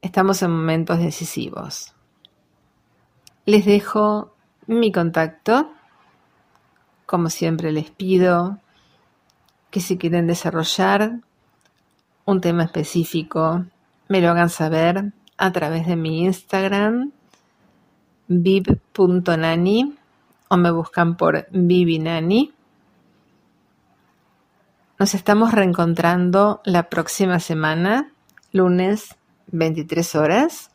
Estamos 0.00 0.42
en 0.42 0.50
momentos 0.50 0.98
decisivos. 0.98 1.94
Les 3.44 3.66
dejo 3.66 4.34
mi 4.66 4.90
contacto 4.90 5.70
como 7.06 7.30
siempre 7.30 7.72
les 7.72 7.90
pido 7.90 8.58
que 9.70 9.80
si 9.80 9.96
quieren 9.96 10.26
desarrollar 10.26 11.20
un 12.24 12.40
tema 12.40 12.64
específico, 12.64 13.64
me 14.08 14.20
lo 14.20 14.30
hagan 14.30 14.50
saber 14.50 15.12
a 15.38 15.52
través 15.52 15.86
de 15.86 15.96
mi 15.96 16.24
Instagram, 16.24 17.12
vib.nani, 18.28 19.96
o 20.48 20.56
me 20.56 20.70
buscan 20.70 21.16
por 21.16 21.46
vivinani. 21.50 22.52
Nos 24.98 25.14
estamos 25.14 25.52
reencontrando 25.52 26.60
la 26.64 26.88
próxima 26.88 27.38
semana, 27.38 28.10
lunes 28.52 29.14
23 29.52 30.14
horas. 30.14 30.70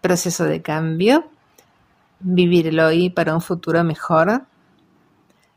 Proceso 0.00 0.44
de 0.44 0.60
cambio. 0.60 1.24
Vivir 2.20 2.66
el 2.66 2.80
hoy 2.80 3.10
para 3.10 3.34
un 3.34 3.40
futuro 3.40 3.82
mejor. 3.82 4.42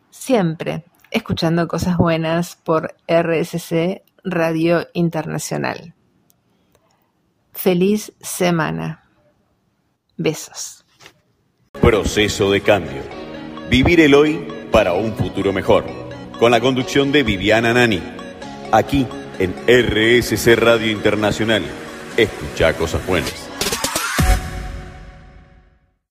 Siempre 0.10 0.84
escuchando 1.12 1.68
cosas 1.68 1.98
buenas 1.98 2.56
por 2.56 2.96
RSC 3.08 4.04
Radio 4.24 4.88
Internacional. 4.94 5.94
Feliz 7.54 8.14
semana. 8.20 9.04
Besos. 10.18 10.86
Proceso 11.82 12.52
de 12.52 12.62
cambio. 12.62 13.02
Vivir 13.70 14.00
el 14.02 14.14
hoy 14.14 14.48
para 14.72 14.94
un 14.94 15.14
futuro 15.16 15.54
mejor. 15.54 15.86
Con 16.40 16.52
la 16.52 16.60
conducción 16.60 17.12
de 17.12 17.24
Viviana 17.24 17.74
Nani. 17.74 18.02
Aquí 18.72 19.08
en 19.40 19.54
RSC 19.68 20.56
Radio 20.56 20.92
Internacional. 20.92 21.64
Escucha 22.18 22.74
cosas 22.74 23.06
buenas. 23.08 23.47